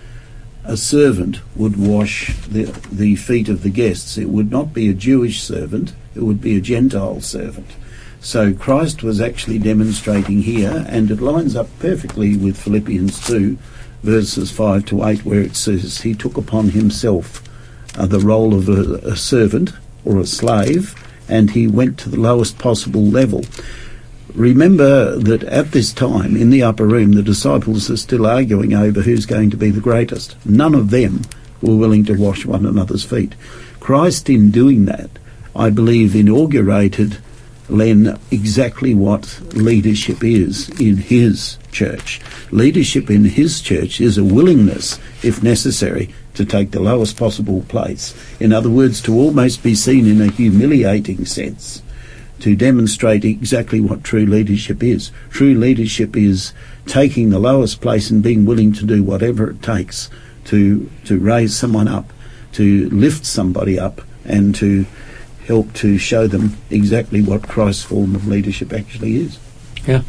[0.64, 4.18] a servant would wash the, the feet of the guests.
[4.18, 7.72] It would not be a Jewish servant, it would be a Gentile servant.
[8.20, 13.58] So Christ was actually demonstrating here, and it lines up perfectly with Philippians 2,
[14.04, 17.42] verses 5 to 8, where it says, He took upon himself
[17.98, 19.72] uh, the role of a, a servant
[20.04, 20.94] or a slave,
[21.30, 23.44] and he went to the lowest possible level.
[24.38, 29.02] Remember that at this time in the upper room, the disciples are still arguing over
[29.02, 30.36] who's going to be the greatest.
[30.46, 31.24] None of them
[31.60, 33.34] were willing to wash one another's feet.
[33.80, 35.10] Christ, in doing that,
[35.56, 37.18] I believe, inaugurated
[37.68, 42.22] Len exactly what leadership is in his church.
[42.52, 48.14] Leadership in his church is a willingness, if necessary, to take the lowest possible place.
[48.40, 51.82] In other words, to almost be seen in a humiliating sense
[52.40, 55.12] to demonstrate exactly what true leadership is.
[55.30, 56.54] True leadership is
[56.86, 60.10] taking the lowest place and being willing to do whatever it takes
[60.46, 62.12] to to raise someone up,
[62.54, 64.86] to lift somebody up, and to
[65.46, 69.40] help to show them exactly what Christ's form of leadership actually is.
[69.86, 70.02] Yeah.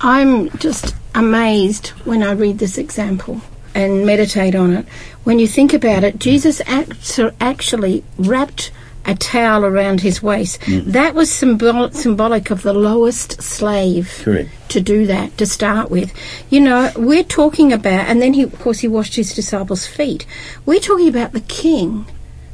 [0.00, 3.40] I'm just amazed when I read this example
[3.74, 4.86] and meditate on it.
[5.24, 8.70] When you think about it, Jesus act- actually wrapped
[9.04, 10.60] a towel around his waist.
[10.62, 10.84] Mm.
[10.86, 14.50] That was symbol- symbolic of the lowest slave Correct.
[14.68, 16.12] to do that to start with.
[16.50, 20.26] You know, we're talking about, and then he, of course, he washed his disciples' feet.
[20.66, 22.06] We're talking about the King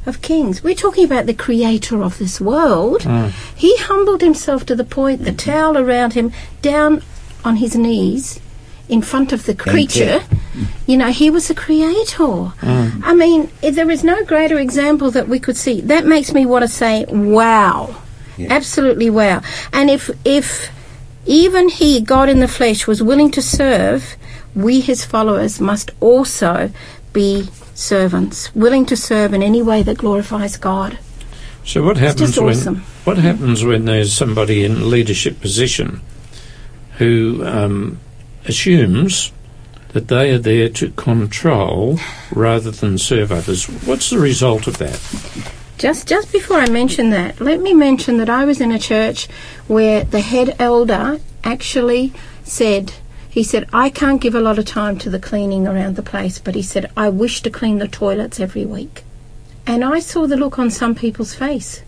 [0.07, 0.62] of Kings.
[0.62, 3.02] We're talking about the Creator of this world.
[3.02, 3.33] Mm.
[3.57, 7.02] He humbled himself to the point, the towel around him, down
[7.44, 8.40] on his knees
[8.88, 10.23] in front of the creature.
[10.87, 12.53] You know, he was the creator.
[12.62, 15.81] I mean, there is no greater example that we could see.
[15.81, 17.97] That makes me want to say, wow.
[18.38, 19.42] Absolutely wow.
[19.73, 20.70] And if, if
[21.27, 24.16] even he, God in the flesh, was willing to serve,
[24.55, 26.70] we, his followers, must also
[27.12, 30.99] be servants, willing to serve in any way that glorifies God.
[31.64, 32.77] So what happens just when awesome.
[33.05, 36.03] what happens when there's somebody in leadership position
[36.99, 37.99] who um,
[38.46, 39.33] assumes
[39.88, 41.98] that they are there to control
[42.33, 43.66] rather than serve others?
[43.87, 45.00] What's the result of that?
[45.78, 49.26] Just just before I mention that, let me mention that I was in a church
[49.66, 52.12] where the head elder actually
[52.44, 52.92] said
[53.28, 56.38] he said I can't give a lot of time to the cleaning around the place,
[56.38, 59.02] but he said I wish to clean the toilets every week.
[59.66, 61.83] And I saw the look on some people's face.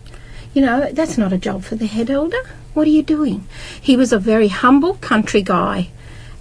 [0.53, 2.41] You know, that's not a job for the head elder.
[2.73, 3.47] What are you doing?
[3.79, 5.89] He was a very humble country guy,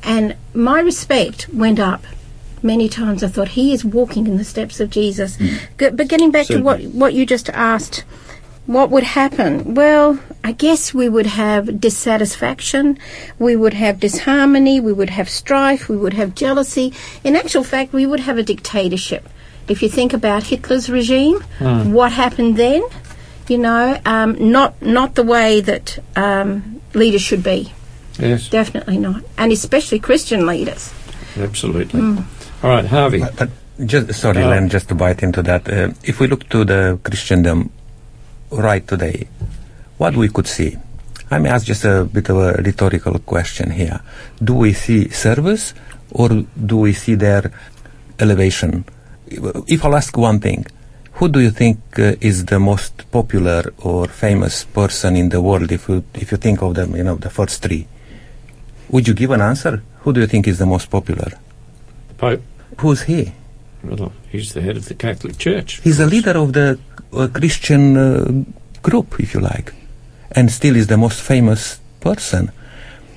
[0.02, 2.04] and my respect went up.
[2.62, 5.36] Many times I thought he is walking in the steps of Jesus.
[5.78, 8.04] G- But getting back to what what you just asked,
[8.66, 9.74] what would happen?
[9.74, 12.98] Well, I guess we would have dissatisfaction,
[13.38, 16.92] we would have disharmony, we would have strife, we would have jealousy.
[17.22, 19.28] In actual fact, we would have a dictatorship.
[19.68, 21.40] If you think about Hitler's regime,
[21.92, 22.82] what happened then?
[23.48, 27.72] You know, um, not not the way that um, leaders should be.
[28.18, 30.92] Yes, Definitely not, and especially Christian leaders.
[31.38, 32.00] absolutely.
[32.62, 33.20] All right, Harvey.
[33.20, 33.50] But, but
[33.86, 35.68] just sorry, Uh, Len, just to bite into that.
[35.68, 37.70] Uh, if we look to the Christendom
[38.50, 39.28] right today,
[39.98, 40.76] what we could see.
[41.30, 44.00] I may ask just a bit of a rhetorical question here.
[44.42, 45.74] Do we see service,
[46.10, 46.28] or
[46.64, 47.50] do we see their
[48.18, 48.84] elevation?
[49.28, 50.64] If I'll ask one thing,
[51.14, 55.72] who do you think uh, is the most popular or famous person in the world
[55.72, 57.86] if you if you think of them, you know, the first three?
[58.90, 59.82] Would you give an answer?
[60.00, 61.32] Who do you think is the most popular?
[62.08, 62.42] The Pope.
[62.78, 63.32] Who's he?
[63.82, 65.80] Well, he's the head of the Catholic Church.
[65.82, 66.78] He's the leader of the
[67.12, 68.44] uh, Christian uh,
[68.82, 69.74] group, if you like,
[70.32, 72.50] and still is the most famous person.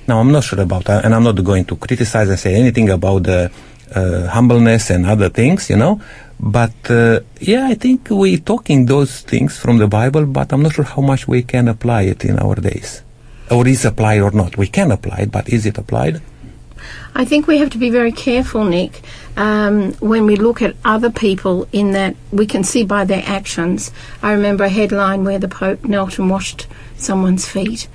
[0.06, 2.90] Now, I'm not sure about that, and I'm not going to criticize and say anything
[2.90, 3.50] about the
[3.94, 6.00] uh, humbleness and other things, you know.
[6.38, 10.74] But uh, yeah, I think we're talking those things from the Bible, but I'm not
[10.74, 13.02] sure how much we can apply it in our days,
[13.50, 14.56] or is applied or not.
[14.56, 16.20] We can apply it, but is it applied?
[17.14, 19.02] I think we have to be very careful, Nick,
[19.36, 23.90] um, when we look at other people in that we can see by their actions.
[24.22, 27.88] I remember a headline where the Pope knelt and washed someone's feet.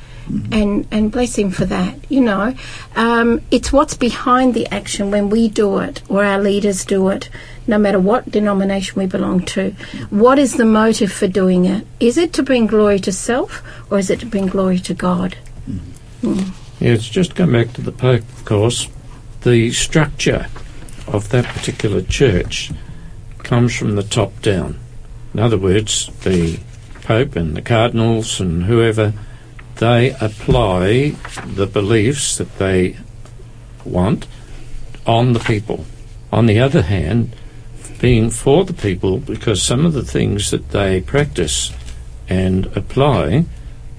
[0.52, 2.56] And, and bless him for that, you know.
[2.96, 7.30] Um, it's what's behind the action when we do it or our leaders do it,
[7.68, 9.76] no matter what denomination we belong to.
[10.10, 11.86] What is the motive for doing it?
[12.00, 15.38] Is it to bring glory to self or is it to bring glory to God?
[15.70, 16.54] Mm.
[16.80, 18.88] Yes, just going back to the Pope, of course,
[19.42, 20.48] the structure
[21.08, 22.72] of that particular church
[23.40, 24.80] comes from the top down.
[25.34, 26.60] In other words, the
[27.02, 29.14] Pope and the cardinals and whoever,
[29.76, 32.98] they apply the beliefs that they
[33.84, 34.28] want
[35.06, 35.86] on the people.
[36.32, 37.36] On the other hand,
[38.00, 41.72] being for the people, because some of the things that they practice
[42.28, 43.46] and apply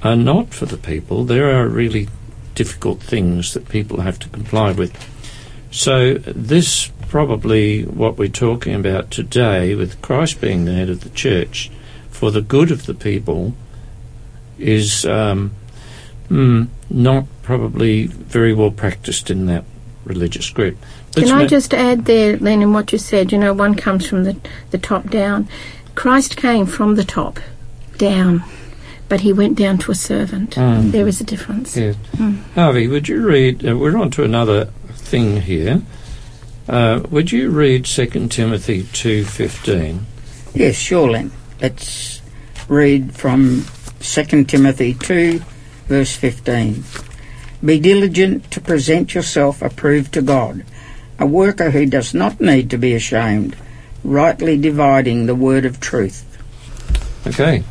[0.07, 2.09] are not for the people, there are really
[2.55, 4.93] difficult things that people have to comply with.
[5.71, 11.11] So, this probably what we're talking about today, with Christ being the head of the
[11.11, 11.71] church,
[12.11, 13.55] for the good of the people,
[14.59, 15.53] is um,
[16.29, 19.65] mm, not probably very well practiced in that
[20.05, 20.77] religious group.
[21.15, 23.33] Can I ma- just add there, Len, in what you said?
[23.33, 24.37] You know, one comes from the,
[24.71, 25.49] the top down.
[25.95, 27.41] Christ came from the top
[27.97, 28.45] down,
[29.09, 30.57] but he went down to a servant.
[30.57, 30.91] Mm.
[30.93, 31.77] There is a difference.
[31.77, 31.97] Yes.
[32.55, 33.67] Harvey, would you read?
[33.67, 35.83] Uh, we're on to another thing here.
[36.69, 40.07] Uh, would you read 2 Timothy two fifteen?
[40.55, 41.31] Yes, sure, Len.
[41.61, 42.21] Let's
[42.69, 43.65] read from
[44.01, 45.41] 2 Timothy 2,
[45.87, 46.83] verse 15.
[47.65, 50.65] Be diligent to present yourself approved to God,
[51.19, 53.57] a worker who does not need to be ashamed,
[54.03, 56.25] rightly dividing the word of truth.
[57.27, 57.63] Okay.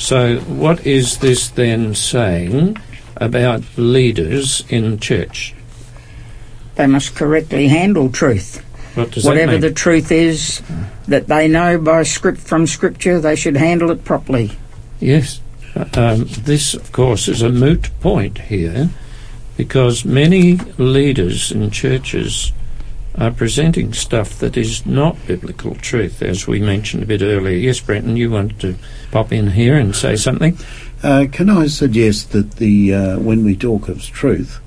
[0.00, 2.78] So, what is this then saying
[3.18, 5.54] about leaders in church?
[6.76, 8.64] They must correctly handle truth.
[8.96, 10.62] What does Whatever the truth is
[11.06, 14.52] that they know by script from scripture, they should handle it properly.
[15.00, 15.42] Yes.
[15.76, 18.88] Um, this, of course, is a moot point here
[19.58, 22.52] because many leaders in churches
[23.16, 27.56] are presenting stuff that is not biblical truth, as we mentioned a bit earlier.
[27.56, 28.76] Yes, Brenton, you wanted to
[29.10, 30.56] pop in here and say something?
[31.02, 34.60] Uh, can I suggest that the uh, when we talk of truth,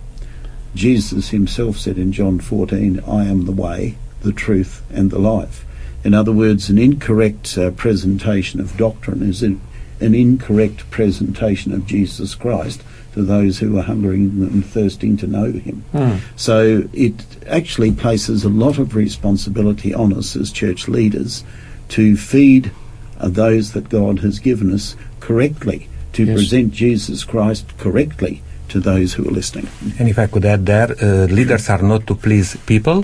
[0.76, 5.66] Jesus himself said in John 14, "I am the way, the truth, and the life."
[6.04, 9.62] In other words, an incorrect uh, presentation of doctrine is an,
[10.02, 12.84] an incorrect presentation of Jesus Christ
[13.14, 15.84] to those who are hungering and thirsting to know Him.
[15.92, 16.16] Hmm.
[16.36, 17.14] So it
[17.48, 21.44] actually places a lot of responsibility on us as church leaders
[21.90, 22.72] to feed
[23.20, 26.36] uh, those that God has given us correctly, to Yes.
[26.36, 29.68] present Jesus Christ correctly to those who are listening.
[30.00, 33.04] And if I could add there, uh, leaders are not to please people,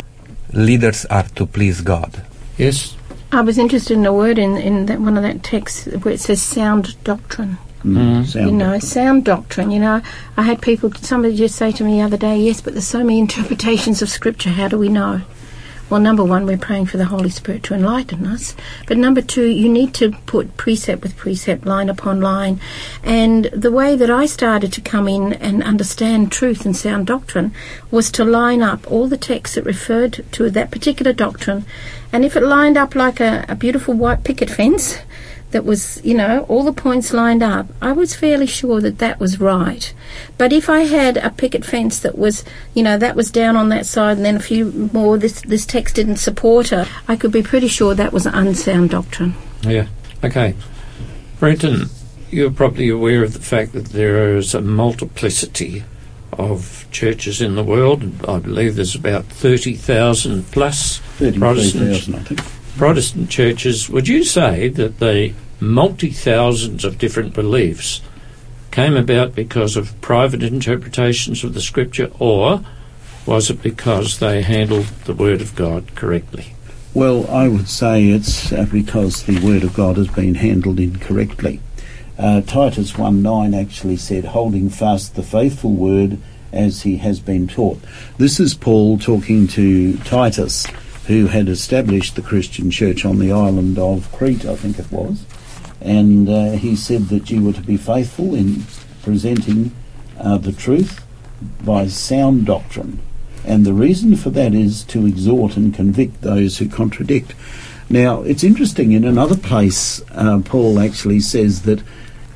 [0.53, 2.23] leaders are to please God.
[2.57, 2.95] Yes?
[3.31, 6.19] I was interested in a word in, in that one of that texts where it
[6.19, 7.57] says sound doctrine.
[7.83, 8.25] Mm.
[8.25, 9.71] Sound you know, sound doctrine.
[9.71, 10.01] You know,
[10.35, 13.03] I had people, somebody just say to me the other day, yes, but there's so
[13.03, 14.51] many interpretations of Scripture.
[14.51, 15.21] How do we know?
[15.89, 18.55] Well, number one, we're praying for the Holy Spirit to enlighten us.
[18.85, 22.59] But number two, you need to put precept with precept, line upon line.
[23.03, 27.53] And the way that I started to come in and understand truth and sound doctrine
[27.89, 31.65] was to line up all the texts that referred to that particular doctrine.
[32.13, 34.99] And if it lined up like a, a beautiful white picket fence,
[35.51, 39.19] that was, you know, all the points lined up, I was fairly sure that that
[39.19, 39.93] was right.
[40.37, 42.43] But if I had a picket fence that was,
[42.73, 45.65] you know, that was down on that side and then a few more, this, this
[45.65, 49.33] text didn't support it, I could be pretty sure that was unsound doctrine.
[49.61, 49.87] Yeah.
[50.23, 50.55] Okay.
[51.39, 51.89] Brenton,
[52.29, 55.83] you're probably aware of the fact that there is a multiplicity
[56.33, 58.03] of churches in the world.
[58.27, 62.58] I believe there's about 30,000 plus Protestant 33,000, I think.
[62.79, 63.89] Protestant churches.
[63.89, 67.99] Would you say that the multi thousands of different beliefs
[68.71, 72.63] came about because of private interpretations of the scripture, or
[73.25, 76.53] was it because they handled the Word of God correctly?
[76.93, 81.59] Well, I would say it's uh, because the Word of God has been handled incorrectly.
[82.17, 86.17] Uh, Titus 1 9 actually said, holding fast the faithful word
[86.53, 87.81] as he has been taught.
[88.17, 90.65] This is Paul talking to Titus,
[91.09, 95.25] who had established the Christian church on the island of Crete, I think it was.
[95.81, 98.63] And uh, he said that you were to be faithful in
[99.01, 99.71] presenting
[100.19, 101.03] uh, the truth
[101.65, 102.99] by sound doctrine.
[103.43, 107.33] And the reason for that is to exhort and convict those who contradict.
[107.89, 111.81] Now, it's interesting, in another place, uh, Paul actually says that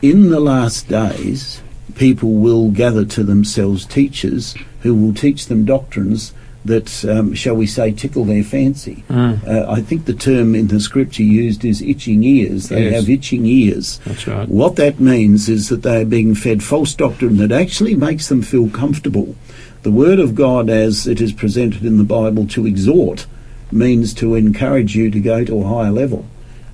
[0.01, 1.61] in the last days,
[1.93, 6.33] people will gather to themselves teachers who will teach them doctrines
[6.65, 9.03] that, um, shall we say, tickle their fancy.
[9.09, 9.45] Mm.
[9.47, 12.69] Uh, I think the term in the scripture used is itching ears.
[12.69, 12.93] They Yes.
[12.95, 13.99] have itching ears.
[14.05, 14.47] That's right.
[14.47, 18.41] What that means is that they are being fed false doctrine that actually makes them
[18.41, 19.35] feel comfortable.
[19.83, 23.25] The Word of God, as it is presented in the Bible to exhort,
[23.71, 26.25] means to encourage you to go to a higher level.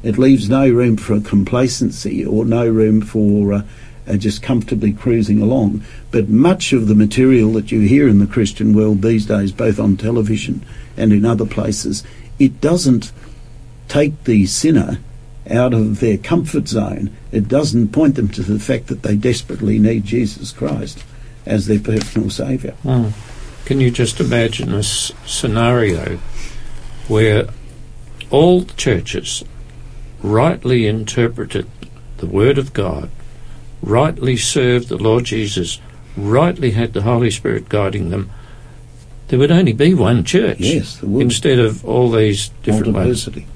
[0.04, 3.62] It leaves no room for complacency or no room for uh,
[4.10, 5.84] uh, just comfortably cruising along.
[6.12, 9.80] But much of the material that you hear in the Christian world these days, both
[9.80, 10.66] on television
[10.97, 12.03] and in other places,
[12.39, 13.12] it doesn't
[13.88, 14.99] take the sinner
[15.49, 17.16] out of their comfort zone.
[17.32, 21.03] It doesn't point them to the fact that they desperately need Jesus Christ
[21.45, 22.76] as their personal saviour.
[22.84, 23.14] Mm.
[23.66, 26.20] Can you just imagine a s- scenario
[27.07, 27.47] where
[28.30, 29.43] all churches
[30.22, 31.68] rightly interpreted
[32.18, 33.10] the Word of God,
[33.82, 35.80] rightly served the Lord Jesus,
[36.17, 38.30] rightly had the Holy Spirit guiding them?
[39.30, 41.21] There would only be one church Yes, would.
[41.21, 43.27] instead of all these different ones.
[43.27, 43.47] Multiplicity.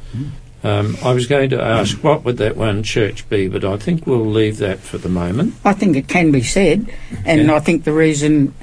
[0.63, 4.07] Um, I was going to ask what would that one church be, but I think
[4.07, 5.55] we'll leave that for the moment.
[5.65, 6.89] I think it can be said,
[7.25, 7.55] and Yeah.
[7.55, 8.53] I think the reason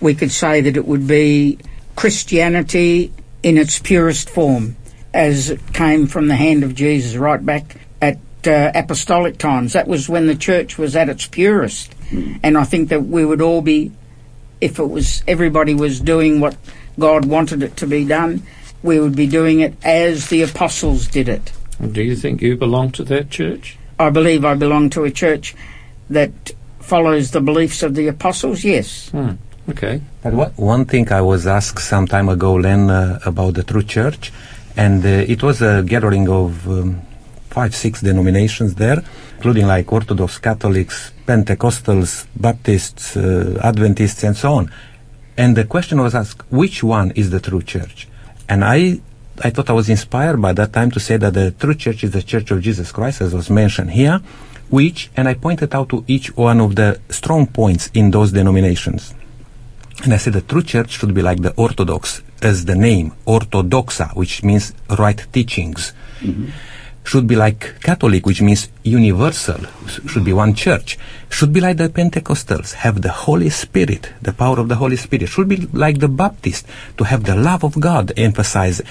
[0.00, 1.56] we could say that it would be
[1.96, 3.10] Christianity
[3.42, 4.76] in its purest form,
[5.14, 7.80] as it came from the hand of Jesus right back at
[8.46, 9.72] uh, apostolic times.
[9.72, 11.94] That was when the church was at its purest,
[12.42, 13.92] and I think that we would all be,
[14.60, 16.56] if it was everybody was doing what
[16.98, 18.42] God wanted it to be done,
[18.82, 21.52] we would be doing it as the apostles did it.
[21.92, 23.78] Do you think you belong to that church?
[23.98, 25.54] I believe I belong to a church
[26.08, 26.32] that
[26.80, 29.10] follows the beliefs of the apostles, yes.
[29.10, 29.32] Hmm.
[29.68, 30.00] Okay.
[30.22, 33.82] But what, one thing I was asked some time ago, Len, uh, about the true
[33.82, 34.32] church,
[34.76, 37.02] and uh, it was a gathering of um,
[37.50, 39.02] five, six denominations there,
[39.36, 44.72] including like Orthodox, Catholics, Pentecostals, Baptists, uh, Adventists, and so on.
[45.36, 48.08] And the question was asked, which one is the true church?
[48.48, 49.00] And I,
[49.42, 52.10] I thought I was inspired by that time to say that the true church is
[52.12, 54.20] the Church of Jesus Christ, as was mentioned here,
[54.68, 59.14] which, and I pointed out to each one of the strong points in those denominations.
[60.04, 64.14] And I said the true church should be like the Orthodox, as the name, Orthodoxa,
[64.14, 65.92] which means right teachings.
[67.02, 69.58] Should be like Catholic, which means universal,
[70.06, 70.96] should be one church.
[71.28, 75.28] Should be like the Pentecostals, have the Holy Spirit, the power of the Holy Spirit.
[75.28, 76.66] Should be like the Baptist,
[76.98, 78.82] to have the love of God emphasized,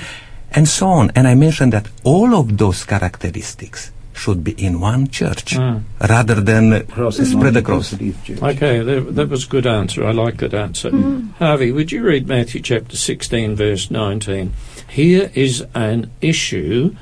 [0.52, 1.12] and so on.
[1.16, 5.84] And I mentioned that all of those characteristics should be in one church, Mm.
[6.10, 7.94] rather than Across spread across.
[7.94, 8.44] multiplicity of churches.
[8.44, 10.06] Okay, that, that was a good answer.
[10.06, 10.92] I like that answer.
[11.38, 14.52] Harvey, would you read Matthew chapter 16, verse 19?
[14.90, 16.96] Here is an issue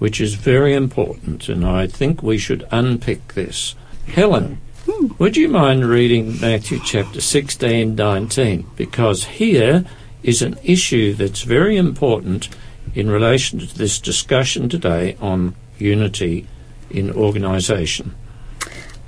[0.00, 3.74] which is very important, and I think we should unpick this.
[4.06, 5.08] Helen, hmm.
[5.18, 8.66] would you mind reading Matthew chapter 16, 19?
[8.76, 9.84] Because here
[10.22, 12.48] is an issue that's very important
[12.94, 16.46] in relation to this discussion today on unity
[16.88, 18.14] in organisation.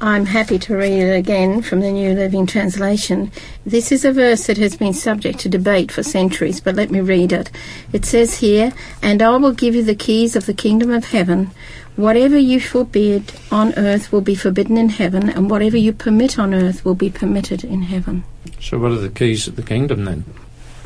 [0.05, 3.31] I'm happy to read it again from the New Living Translation.
[3.65, 7.01] This is a verse that has been subject to debate for centuries, but let me
[7.01, 7.53] read it.
[7.93, 11.53] It says here, And I will give you the keys of the kingdom of heaven.
[11.95, 16.53] Whatever you forbid on earth will be forbidden in heaven, and whatever you permit on
[16.53, 18.25] earth will be permitted in heaven.
[18.59, 20.25] So, what are the keys of the kingdom then?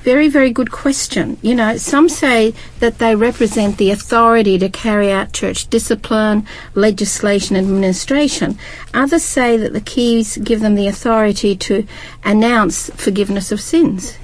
[0.07, 1.37] Very, very good question.
[1.43, 6.47] You know, some say that they represent the authority to carry out church discipline,
[6.77, 8.57] legislation, administration.
[8.95, 11.89] Others say that the keys give them the authority to
[12.23, 14.17] announce forgiveness of sins.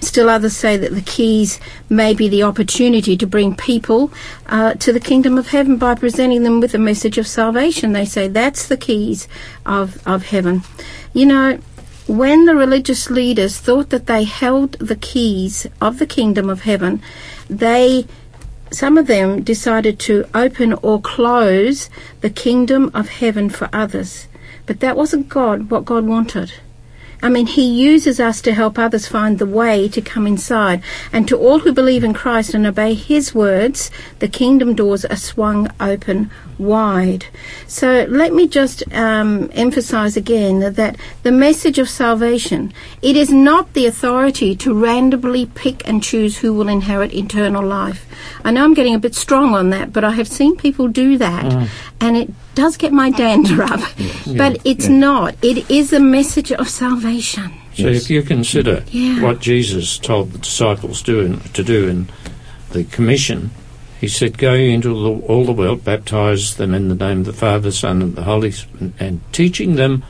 [0.00, 1.58] Still others say that the keys
[1.88, 4.12] may be the opportunity to bring people
[4.46, 7.92] uh, to the kingdom of heaven by presenting them with a message of salvation.
[7.92, 9.26] They say that's the keys
[9.66, 10.62] of, of heaven.
[11.12, 11.58] You know,
[12.06, 17.02] when the religious leaders thought that they held the keys of the kingdom of heaven,
[17.48, 18.06] they
[18.70, 21.88] some of them decided to open or close
[22.22, 24.26] the kingdom of heaven for others.
[24.66, 26.52] But that wasn't God what God wanted.
[27.22, 30.82] I mean, He uses us to help others find the way to come inside.
[31.12, 35.16] And to all who believe in Christ and obey His words, the kingdom doors are
[35.16, 37.26] swung open wide.
[37.66, 43.30] So let me just um, emphasize again that, that the message of salvation, it is
[43.30, 48.06] not the authority to randomly pick and choose who will inherit eternal life.
[48.44, 51.18] I know I'm getting a bit strong on that, but I have seen people do
[51.18, 51.68] that,
[52.00, 53.80] and it does get my dander up.
[54.36, 55.36] But it's not.
[55.42, 57.52] It is a message of salvation.
[57.74, 59.22] So if you consider Yeah.
[59.22, 62.08] what Jesus told the disciples do in, to do in
[62.70, 63.50] the commission,
[64.04, 67.32] he said, "Go into the, all the world, baptize them in the name of the
[67.32, 70.02] Father, Son, and the Holy Spirit, and teaching them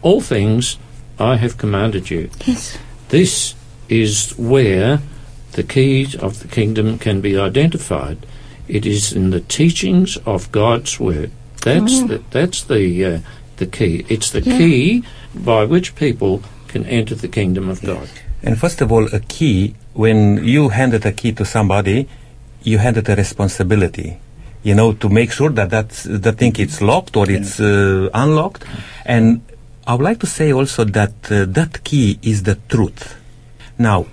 [0.00, 0.78] all things
[1.18, 2.78] I have commanded you." Yes.
[3.08, 3.54] This
[3.88, 5.00] is where
[5.52, 8.18] the keys of the kingdom can be identified.
[8.68, 11.30] It is in the teachings of God's word.
[11.62, 13.18] That's the, that's the uh,
[13.56, 14.06] the key.
[14.08, 14.58] It's the Yeah.
[14.58, 15.02] key
[15.34, 18.08] by which people can enter the kingdom of God.
[18.42, 22.08] And first of all, a key, when you handed a key to somebody,
[22.64, 24.18] you handed a responsibility,
[24.62, 28.64] you know, to make sure that that's, the thing is locked or it's uh, unlocked.
[29.04, 29.42] And
[29.86, 33.16] I would like to say also that uh, that key is the truth.
[33.78, 34.06] Now,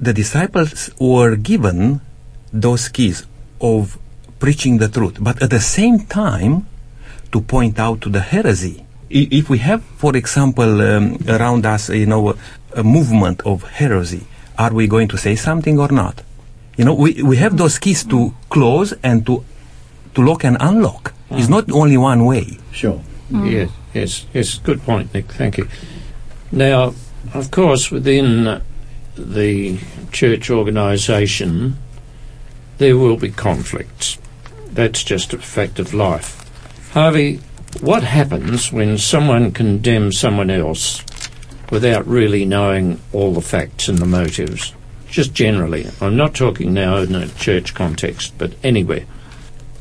[0.00, 2.00] the disciples were given
[2.52, 3.24] those keys
[3.60, 3.98] of
[4.40, 6.66] preaching the truth, but at the same time,
[7.30, 8.84] to point out to the heresy.
[9.10, 12.34] I- If we have, for example, um, around us, you know, a,
[12.76, 14.26] a movement of heresy,
[14.58, 16.22] are we going to say something or not?
[16.76, 19.44] You know, we, we have those keys to close and to
[20.14, 21.12] to lock and unlock.
[21.30, 22.58] It's not only one way.
[22.70, 23.00] Sure.
[23.30, 23.50] Mm.
[23.50, 24.58] Yes, yes, yes.
[24.58, 25.32] Good point, Nick.
[25.32, 25.68] Thank you.
[26.50, 26.94] Now,
[27.32, 28.60] of course, within
[29.16, 29.78] the
[30.10, 31.78] church organisation,
[32.76, 34.18] there will be conflicts.
[34.66, 36.38] That's just a fact of life.
[36.92, 37.40] Harvey,
[37.80, 41.02] what happens when someone condemns someone else
[41.70, 44.74] without really knowing all the facts and the motives?
[45.12, 45.86] Just generally.
[46.00, 49.04] I'm not talking now in a church context, but anywhere.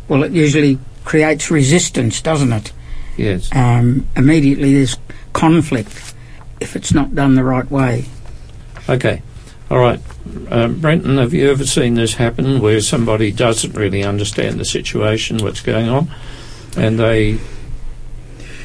[0.09, 2.73] Well, it usually creates resistance, doesn't it?
[3.15, 3.49] Yes.
[3.55, 4.97] Um, immediately there's
[5.31, 6.13] conflict
[6.59, 8.05] if it's not done the right way.
[8.89, 9.21] Okay.
[9.69, 10.01] All right.
[10.49, 15.37] Um, Brenton, have you ever seen this happen where somebody doesn't really understand the situation,
[15.37, 16.11] what's going on,
[16.75, 17.39] and they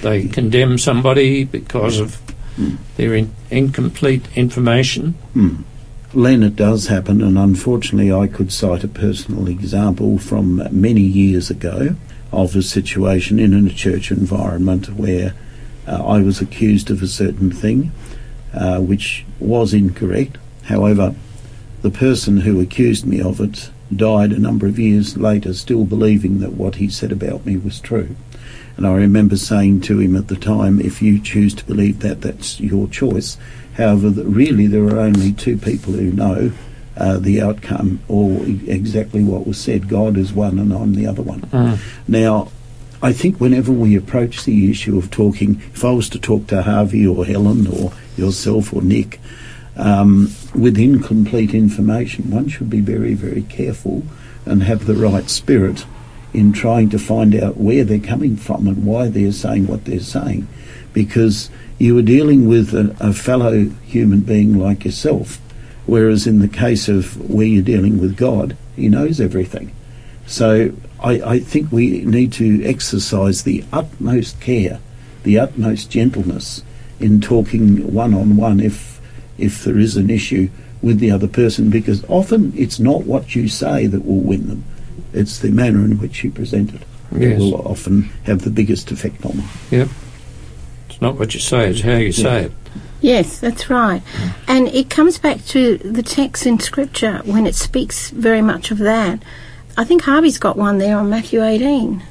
[0.03, 2.21] they condemn somebody because of
[2.97, 5.13] their in, incomplete information?
[5.33, 5.63] Hmm.
[6.17, 11.51] Len, it does happen, and unfortunately, I could cite a personal example from many years
[11.51, 11.95] ago
[12.33, 15.35] of a situation in a church environment where
[15.87, 17.93] uh, I was accused of a certain thing,
[18.55, 20.39] uh, which was incorrect.
[20.63, 21.15] However,
[21.83, 26.39] the person who accused me of it died a number of years later, still believing
[26.39, 28.17] that what he said about me was true.
[28.77, 32.21] And I remember saying to him at the time, if you choose to believe that,
[32.21, 33.39] that's your choice.
[33.77, 36.53] However, that really there are only two people who know
[36.97, 39.89] uh, the outcome or exactly what was said.
[39.89, 41.49] God is one and I'm the other one.
[42.09, 42.51] Now,
[43.03, 46.63] I think whenever we approach the issue of talking, if I was to talk to
[46.63, 49.21] Harvey or Helen or yourself or Nick,
[49.77, 54.03] um, with incomplete information, one should be very, very careful
[54.47, 55.85] and have the right spirit
[56.33, 60.01] in trying to find out where they're coming from and why they're saying what they're
[60.01, 60.47] saying.
[60.93, 65.41] Because you are dealing with a, a fellow human being like yourself,
[65.87, 69.75] whereas in the case of where you're dealing with God, He knows everything.
[70.27, 74.81] So I, I think we need to exercise the utmost care,
[75.23, 76.63] the utmost gentleness
[76.99, 79.01] in talking one on one if
[79.39, 80.49] if there is an issue
[80.81, 84.65] with the other person because often it's not what you say that will win them.
[85.17, 89.25] It's the manner in which you present it that will often have the biggest effect
[89.25, 89.49] on them.
[89.71, 89.89] Yep.
[90.91, 92.53] It's not what you say, it's how you say it.
[93.01, 94.03] Yes, that's right.
[94.49, 98.79] And it comes back to the text in Scripture when it speaks very much of
[98.79, 99.23] that.
[99.77, 102.03] I think Harvey's got one there on Matthew 18.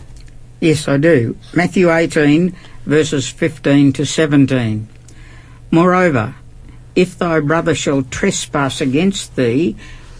[0.59, 1.37] Yes, I do.
[1.53, 4.87] Matthew 18, verses 15 to 17.
[5.71, 6.35] Moreover,
[6.95, 9.75] if thy brother shall trespass against thee,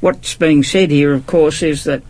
[0.00, 2.02] What's being said here, of course, is that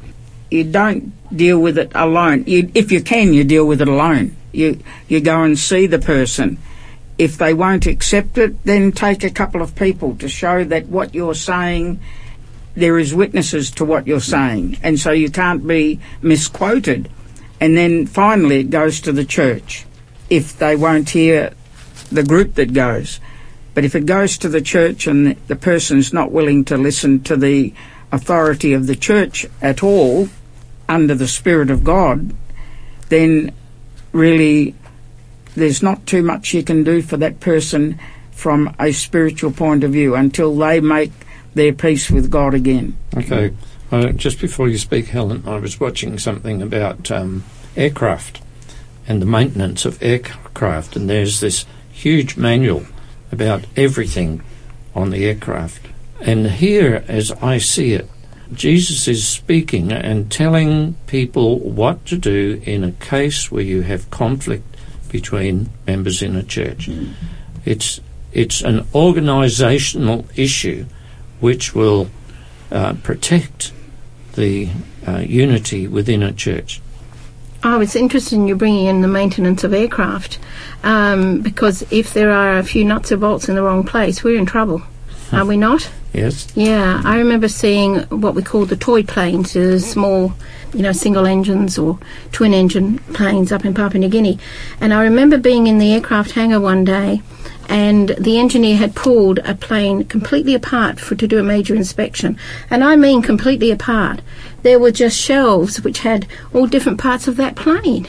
[0.51, 2.45] you don't deal with it alone.
[2.47, 4.37] You, if you can, you deal with it alone.
[4.53, 6.59] You you go and see the person.
[7.21, 11.15] if they won't accept it, then take a couple of people to show that what
[11.15, 12.01] you're saying,
[12.75, 17.11] there is witnesses to what you're saying, and so you can't be misquoted.
[17.61, 19.85] And then finally, it goes to the church
[20.31, 21.53] if they won't hear
[22.11, 23.21] the group that goes.
[23.75, 27.37] But if it goes to the church and the person's not willing to listen to
[27.37, 27.73] the
[28.13, 30.29] authority of the church at all,
[30.89, 32.35] under the Spirit of God,
[33.09, 33.53] then
[34.13, 34.75] really
[35.55, 37.99] there's not too much you can do for that person
[38.33, 41.13] from a spiritual point of view until they make
[41.55, 42.97] their peace with God again.
[43.17, 43.55] Okay.
[43.93, 47.45] Uh, just before you speak, Helen, I was watching something about um,
[47.77, 48.41] aircraft
[49.07, 52.87] and the maintenance of aircraft, and there's this huge manual
[53.33, 54.43] about everything
[54.95, 55.87] on the aircraft.
[56.21, 58.09] And here, as I see it,
[58.53, 64.11] Jesus is speaking and telling people what to do in a case where you have
[64.11, 64.65] conflict
[65.09, 66.91] between members in a church.
[67.65, 68.01] It's
[68.33, 70.87] it's an organisational issue
[71.41, 72.09] which will
[72.71, 73.73] uh, protect
[74.35, 74.69] the
[75.07, 76.81] uh, unity within a church.
[77.63, 80.39] I was interested in you bringing in the maintenance of aircraft
[80.83, 84.39] um, because if there are a few nuts or bolts in the wrong place, we're
[84.39, 84.83] in trouble,
[85.33, 85.91] are we not?
[86.13, 86.49] Yes.
[86.57, 90.33] Yeah, I remember seeing what we call the toy planes, the small,
[90.73, 91.99] you know, single engines or
[92.33, 94.39] twin engine planes up in Papua New Guinea.
[94.81, 97.23] And I remember being in the aircraft hangar one day
[97.71, 102.37] and the engineer had pulled a plane completely apart for to do a major inspection.
[102.69, 104.21] And I mean completely apart.
[104.63, 108.09] There were just shelves which had all different parts of that plane.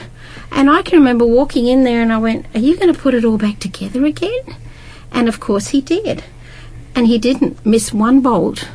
[0.52, 3.14] And I can remember walking in there and I went, Are you going to put
[3.14, 4.58] it all back together again?
[5.12, 6.24] And of course he did
[6.96, 8.68] and he didn't miss one bolt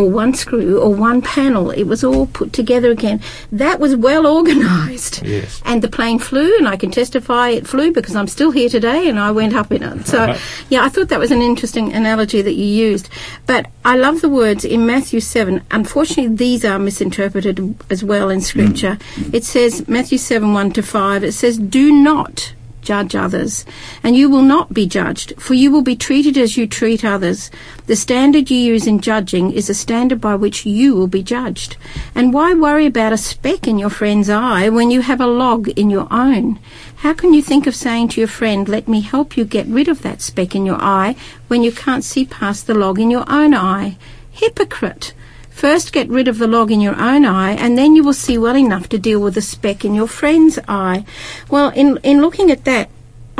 [0.00, 1.70] or one screw or one panel.
[1.70, 3.20] It was all put together again.
[3.52, 5.22] That was well organised.
[5.22, 5.60] Yes.
[5.64, 9.08] And the plane flew, and I can testify it flew because I'm still here today
[9.08, 10.06] and I went up in it.
[10.06, 10.36] So,
[10.70, 13.08] yeah, I thought that was an interesting analogy that you used.
[13.46, 15.62] But I love the words in Matthew 7.
[15.70, 18.96] Unfortunately, these are misinterpreted as well in Scripture.
[19.14, 19.34] Mm.
[19.34, 23.64] It says, Matthew 7 1 to 5, it says, Do not judge others,
[24.02, 27.50] and you will not be judged, for you will be treated as you treat others.
[27.86, 31.76] The standard you use in judging is a standard by which you will be judged.
[32.14, 35.68] And why worry about a speck in your friend's eye when you have a log
[35.68, 36.58] in your own?
[36.96, 39.88] How can you think of saying to your friend, Let me help you get rid
[39.88, 41.16] of that speck in your eye,
[41.48, 43.96] when you can't see past the log in your own eye?
[44.32, 45.14] Hypocrite!
[45.50, 48.38] First get rid of the log in your own eye, and then you will see
[48.38, 51.04] well enough to deal with the speck in your friend's eye.
[51.50, 52.88] Well, in, in looking at that,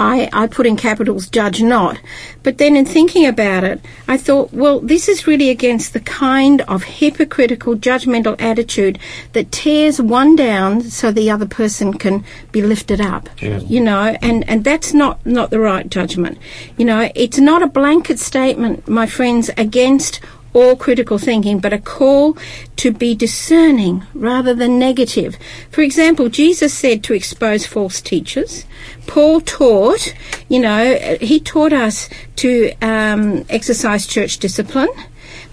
[0.00, 2.00] I, I put in capitals judge not.
[2.42, 6.62] But then in thinking about it, I thought, well, this is really against the kind
[6.62, 8.98] of hypocritical, judgmental attitude
[9.34, 13.28] that tears one down so the other person can be lifted up.
[13.42, 13.62] Yes.
[13.68, 16.38] You know, and, and that's not, not the right judgment.
[16.78, 20.20] You know, it's not a blanket statement, my friends, against
[20.52, 22.36] all critical thinking, but a call
[22.76, 25.36] to be discerning rather than negative.
[25.70, 28.64] For example, Jesus said to expose false teachers.
[29.06, 30.14] Paul taught,
[30.48, 34.88] you know, he taught us to um, exercise church discipline,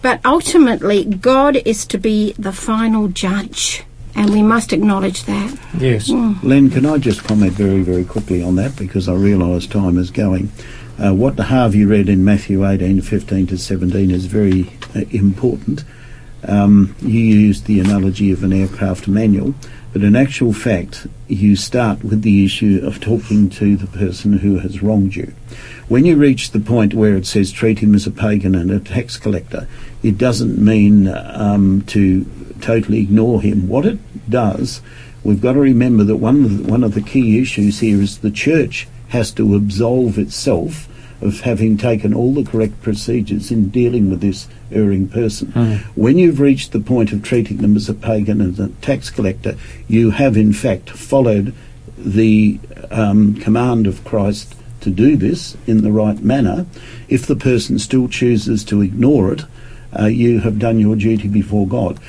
[0.01, 3.83] but ultimately, God is to be the final judge,
[4.15, 5.59] and we must acknowledge that.
[5.77, 6.09] Yes.
[6.09, 10.11] Len, can I just comment very, very quickly on that because I realise time is
[10.11, 10.51] going.
[10.99, 14.71] Uh, what the Harvey read in Matthew 18, 15 to 17 is very
[15.11, 15.83] important.
[16.43, 19.55] Um, you used the analogy of an aircraft manual,
[19.91, 24.59] but in actual fact, you start with the issue of talking to the person who
[24.59, 25.33] has wronged you.
[25.87, 28.79] When you reach the point where it says treat him as a pagan and a
[28.79, 29.67] tax collector,
[30.03, 32.25] it doesn't mean um, to
[32.61, 33.67] totally ignore him.
[33.67, 34.81] What it does,
[35.23, 38.19] we've got to remember that one of the, one of the key issues here is
[38.19, 40.87] the church has to absolve itself
[41.22, 45.51] of having taken all the correct procedures in dealing with this erring person.
[45.95, 49.57] When you've reached the point of treating them as a pagan and a tax collector,
[49.88, 51.53] you have in fact followed
[51.97, 52.59] the
[52.91, 56.65] um, command of Christ to do this in the right manner.
[57.09, 59.43] If the person still chooses to ignore it,
[59.97, 61.99] uh, you have done your duty before God.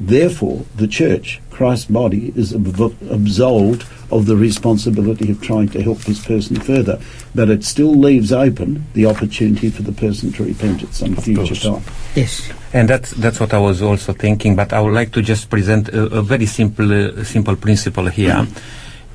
[0.00, 5.98] Therefore, the church, Christ's body, is ab- absolved of the responsibility of trying to help
[6.00, 7.00] this person further.
[7.34, 11.54] But it still leaves open the opportunity for the person to repent at some future
[11.54, 11.62] course.
[11.62, 11.82] time.
[12.14, 12.50] Yes.
[12.72, 14.54] And that's that's what I was also thinking.
[14.54, 18.46] But I would like to just present a, a very simple uh, simple principle here.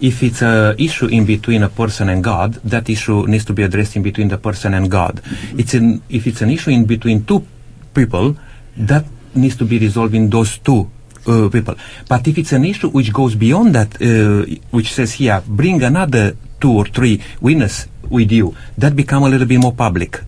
[0.01, 3.63] If it's an issue in between a person and God, that issue needs to be
[3.63, 5.21] addressed in between the person and God.
[5.57, 7.47] It's in, if it's an issue in between two
[7.93, 8.35] people,
[8.75, 9.05] that
[9.35, 10.89] needs to be resolved in those two
[11.27, 11.75] uh, people.
[12.07, 16.35] But if it's an issue which goes beyond that, uh, which says here, bring another
[16.59, 18.55] two or three witness, with you.
[18.77, 20.21] That become a little bit more public.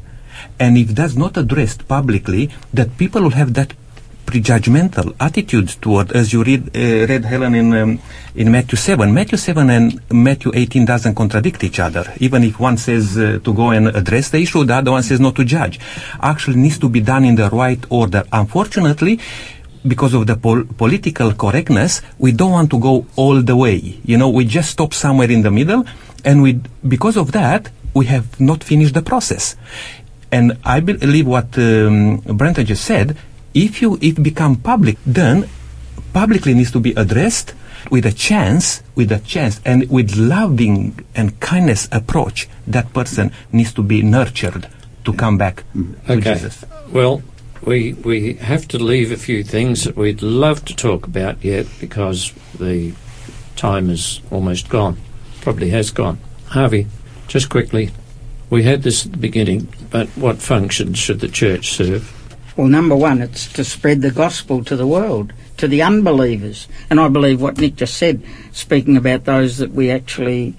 [0.59, 3.73] And if that's not addressed publicly, that people will have that
[4.25, 7.99] prejudgmental attitude toward, as you read, uh, read Helen in um,
[8.35, 9.13] in Matthew seven.
[9.13, 12.03] Matthew seven and Matthew eighteen doesn't contradict each other.
[12.19, 15.19] Even if one says uh, to go and address the issue, the other one says
[15.19, 15.79] not to judge.
[16.21, 18.23] Actually, needs to be done in the right order.
[18.31, 19.19] Unfortunately.
[19.87, 23.99] Because of the pol- political correctness, we don't want to go all the way.
[24.03, 25.85] You know, we just stop somewhere in the middle,
[26.23, 29.55] and we, because of that, we have not finished the process.
[30.31, 33.15] And I believe what um, Brenton just said,
[33.55, 35.49] if you it become public, then
[36.13, 37.53] publicly needs to be addressed
[37.89, 42.47] with a chance, with a chance, and with loving and kindness approach.
[42.67, 44.67] That person needs to be nurtured
[45.05, 46.11] to come back to mm-hmm.
[46.11, 46.33] Okay.
[46.33, 46.65] Jesus.
[46.91, 47.23] Well,
[47.63, 51.65] we we have to leave a few things that we'd love to talk about yet
[51.79, 52.93] because the
[53.55, 54.97] time is almost gone.
[55.41, 56.19] Probably has gone.
[56.47, 56.87] Harvey,
[57.27, 57.91] just quickly,
[58.49, 62.11] we had this at the beginning, but what functions should the church serve?
[62.55, 66.67] Well, number one, it's to spread the gospel to the world, to the unbelievers.
[66.89, 68.21] And I believe what Nick just said,
[68.53, 70.55] speaking about those that we actually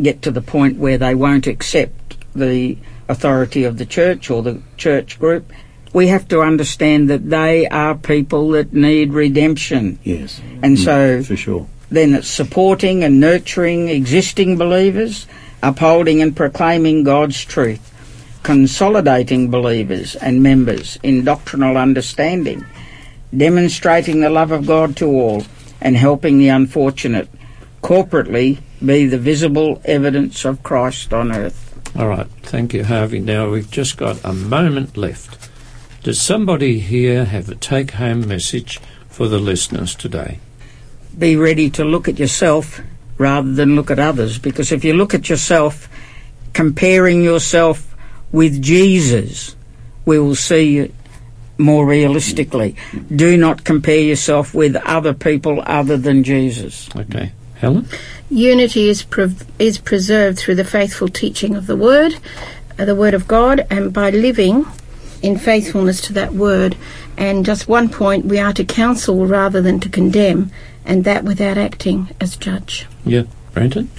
[0.00, 4.62] get to the point where they won't accept the authority of the church or the
[4.76, 5.52] church group,
[5.92, 9.98] we have to understand that they are people that need redemption.
[10.04, 11.66] Yes, And mm, so for sure.
[11.90, 15.26] then it's supporting and nurturing existing believers,
[15.62, 17.80] upholding and proclaiming God's truth,
[18.48, 22.64] consolidating believers and members in doctrinal understanding,
[23.36, 25.42] demonstrating the love of God to all,
[25.82, 27.28] and helping the unfortunate
[27.82, 31.78] corporately be the visible evidence of Christ on earth.
[31.94, 33.20] All right, thank you, Harvey.
[33.20, 35.50] Now we've just got a moment left.
[36.02, 38.80] Does somebody here have a take home message
[39.10, 40.38] for the listeners today?
[41.18, 42.80] be ready to look at yourself
[43.18, 44.38] rather than look at others.
[44.38, 45.86] Because if you look at yourself,
[46.54, 47.88] comparing yourself
[48.32, 49.56] with Jesus,
[50.04, 50.94] we will see it
[51.58, 52.76] more realistically.
[53.14, 56.88] Do not compare yourself with other people other than Jesus.
[56.94, 57.32] Okay.
[57.56, 57.88] Helen?
[58.30, 62.16] Unity is pre- is preserved through the faithful teaching of the Word,
[62.78, 64.66] uh, the Word of God, and by living
[65.22, 66.76] in faithfulness to that Word.
[67.16, 70.52] And just one point: we are to counsel rather than to condemn,
[70.84, 72.86] and that without acting as judge.
[73.04, 73.24] Yeah.
[73.52, 73.90] Brenton?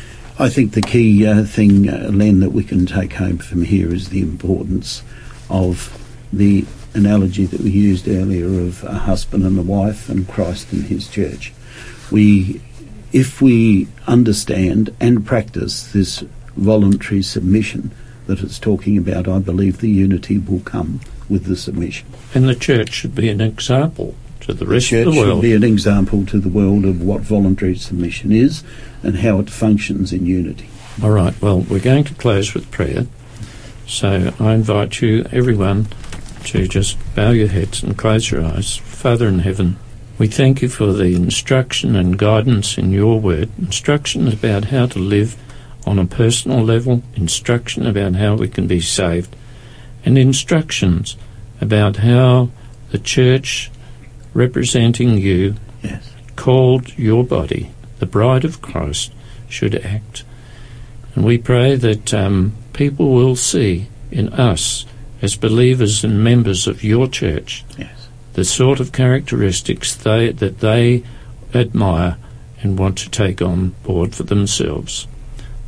[0.41, 3.93] I think the key uh, thing, uh, Len, that we can take home from here
[3.93, 5.03] is the importance
[5.49, 10.71] of the analogy that we used earlier of a husband and a wife and Christ
[10.71, 11.51] and his church.
[12.09, 12.61] We,
[13.11, 16.23] if we understand and practice this
[16.55, 17.91] voluntary submission
[18.27, 22.07] that it's talking about, I believe the unity will come with the submission.
[22.33, 25.43] And the church should be an example to the rest church of the world.
[25.43, 28.63] should be an example to the world of what voluntary submission is
[29.03, 30.69] and how it functions in unity.
[31.01, 33.07] All right, well, we're going to close with prayer.
[33.87, 35.87] So I invite you, everyone,
[36.45, 38.77] to just bow your heads and close your eyes.
[38.77, 39.77] Father in heaven,
[40.17, 44.99] we thank you for the instruction and guidance in your word, instruction about how to
[44.99, 45.37] live
[45.87, 49.35] on a personal level, instruction about how we can be saved,
[50.03, 51.15] and instructions
[51.61, 52.49] about how
[52.91, 53.71] the church
[54.33, 56.11] representing you Yes.
[56.35, 59.11] called your body, the bride of Christ,
[59.47, 60.23] should act.
[61.15, 64.85] And we pray that um, people will see in us,
[65.21, 68.07] as believers and members of your church, Yes.
[68.33, 71.03] the sort of characteristics they, that they
[71.53, 72.17] admire
[72.61, 75.07] and want to take on board for themselves.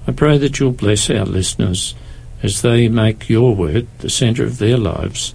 [0.08, 1.96] I pray that you'll bless our listeners
[2.44, 5.34] as they make your word the centre of their lives.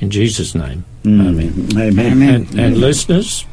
[0.00, 0.84] In Jesus' name.
[1.06, 1.68] Amen.
[1.76, 1.98] Amen.
[1.98, 2.46] Amen.
[2.50, 3.44] And, and listeners,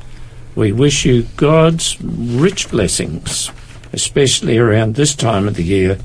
[0.55, 3.51] we wish you God's rich blessings,
[3.93, 5.99] especially around this time of the year,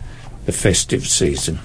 [0.46, 1.58] the festive season.